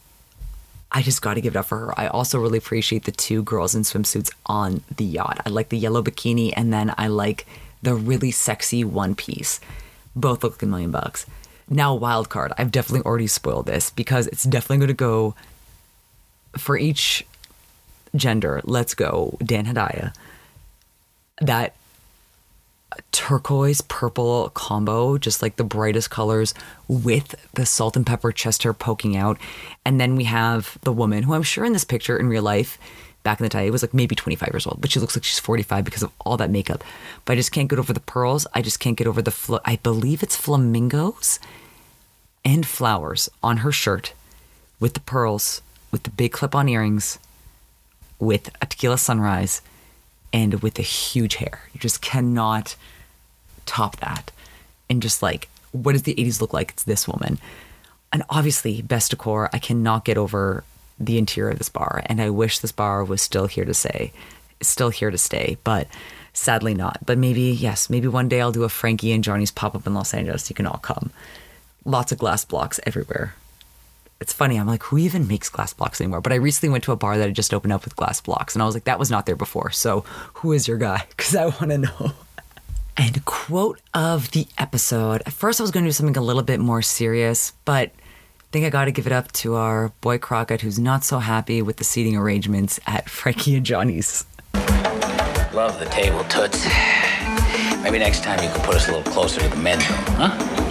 [0.90, 2.00] I just got to give it up for her.
[2.00, 5.40] I also really appreciate the two girls in swimsuits on the yacht.
[5.44, 7.46] I like the yellow bikini and then I like
[7.82, 9.60] the really sexy one piece.
[10.16, 11.26] Both look like a million bucks.
[11.68, 12.52] Now, wild card.
[12.56, 15.34] I've definitely already spoiled this because it's definitely going to go
[16.56, 17.26] for each
[18.16, 18.62] gender.
[18.64, 20.14] Let's go, Dan Hedaya.
[21.42, 21.74] That
[23.12, 26.54] turquoise purple combo, just like the brightest colors
[26.86, 29.38] with the salt and pepper chest hair poking out.
[29.84, 32.78] And then we have the woman who I'm sure in this picture in real life
[33.22, 35.38] back in the day was like maybe 25 years old, but she looks like she's
[35.38, 36.82] 45 because of all that makeup.
[37.24, 38.46] But I just can't get over the pearls.
[38.54, 41.38] I just can't get over the, fl- I believe it's flamingos
[42.44, 44.14] and flowers on her shirt
[44.80, 45.60] with the pearls,
[45.90, 47.18] with the big clip on earrings,
[48.18, 49.60] with a tequila sunrise,
[50.32, 51.62] and with the huge hair.
[51.72, 52.76] You just cannot
[53.66, 54.30] top that.
[54.90, 56.70] And just like, what does the 80s look like?
[56.70, 57.38] It's this woman.
[58.12, 60.64] And obviously, best decor, I cannot get over
[60.98, 62.02] the interior of this bar.
[62.06, 64.12] And I wish this bar was still here to say,
[64.60, 65.86] still here to stay, but
[66.32, 66.98] sadly not.
[67.04, 69.94] But maybe, yes, maybe one day I'll do a Frankie and Johnny's pop up in
[69.94, 70.48] Los Angeles.
[70.48, 71.10] You can all come.
[71.84, 73.34] Lots of glass blocks everywhere.
[74.20, 76.20] It's funny, I'm like, who even makes glass blocks anymore?
[76.20, 78.54] But I recently went to a bar that had just opened up with glass blocks,
[78.54, 79.70] and I was like, that was not there before.
[79.70, 80.00] So
[80.34, 81.04] who is your guy?
[81.16, 82.12] Because I want to know.
[82.96, 85.22] And quote of the episode.
[85.24, 88.50] At first, I was going to do something a little bit more serious, but I
[88.50, 91.62] think I got to give it up to our boy Crockett, who's not so happy
[91.62, 94.24] with the seating arrangements at Frankie and Johnny's.
[95.52, 96.66] Love the table, Toots.
[97.82, 99.78] Maybe next time you can put us a little closer to the room,
[100.16, 100.67] huh?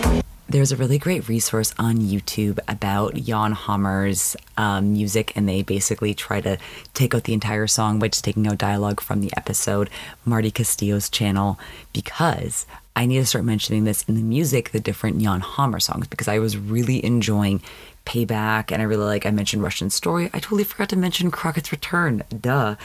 [0.49, 6.13] There's a really great resource on YouTube about Jan Hammer's um, music, and they basically
[6.13, 6.57] try to
[6.93, 9.89] take out the entire song by just taking out dialogue from the episode,
[10.25, 11.59] Marty Castillo's channel,
[11.91, 16.07] because I need to start mentioning this in the music, the different Jan Hammer songs,
[16.07, 17.61] because I was really enjoying
[18.05, 20.29] Payback, and I really like, I mentioned Russian Story.
[20.33, 22.75] I totally forgot to mention Crockett's Return, duh.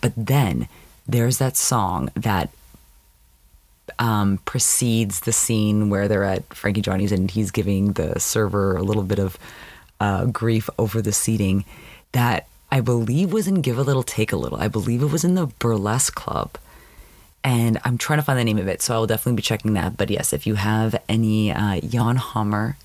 [0.00, 0.68] But then
[1.06, 2.48] there's that song that
[4.00, 8.82] um, precedes the scene where they're at Frankie Johnny's and he's giving the server a
[8.82, 9.38] little bit of
[10.00, 11.64] uh, grief over the seating
[12.12, 14.58] that I believe was in Give a Little, Take a Little.
[14.58, 16.56] I believe it was in the Burlesque Club.
[17.44, 19.74] And I'm trying to find the name of it, so I will definitely be checking
[19.74, 19.96] that.
[19.96, 22.76] But yes, if you have any uh, Jan Hammer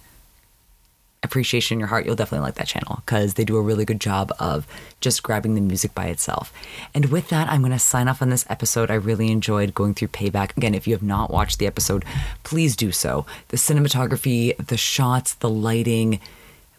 [1.25, 3.99] appreciation in your heart, you'll definitely like that channel because they do a really good
[3.99, 4.65] job of
[5.01, 6.53] just grabbing the music by itself.
[6.93, 8.89] And with that, I'm going to sign off on this episode.
[8.89, 10.55] I really enjoyed going through Payback.
[10.55, 12.05] Again, if you have not watched the episode,
[12.43, 13.25] please do so.
[13.49, 16.21] The cinematography, the shots, the lighting,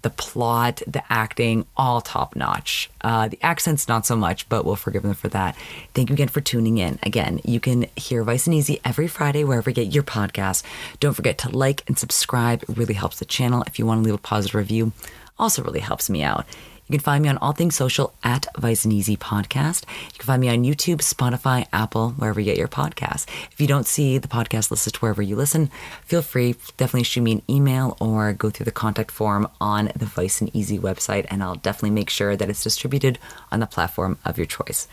[0.07, 2.89] the plot, the acting, all top notch.
[3.01, 5.57] Uh, the accents, not so much, but we'll forgive them for that.
[5.95, 7.01] Thank you again for tuning in.
[7.03, 10.63] Again, you can hear Vice and Easy every Friday wherever you get your podcast.
[11.01, 12.63] Don't forget to like and subscribe.
[12.63, 13.65] It really helps the channel.
[13.67, 14.93] If you want to leave a positive review,
[15.41, 16.47] also really helps me out.
[16.89, 19.85] You can find me on all things social at Vice and Easy Podcast.
[20.13, 23.27] You can find me on YouTube, Spotify, Apple, wherever you get your podcasts.
[23.51, 25.69] If you don't see the podcast listed wherever you listen,
[26.05, 30.07] feel free, definitely shoot me an email or go through the contact form on the
[30.07, 33.19] Vice and Easy website, and I'll definitely make sure that it's distributed
[33.51, 34.87] on the platform of your choice.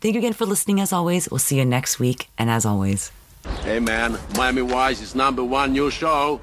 [0.00, 1.30] Thank you again for listening, as always.
[1.30, 3.12] We'll see you next week, and as always,
[3.62, 6.40] Hey man, Miami Wise is number one new show.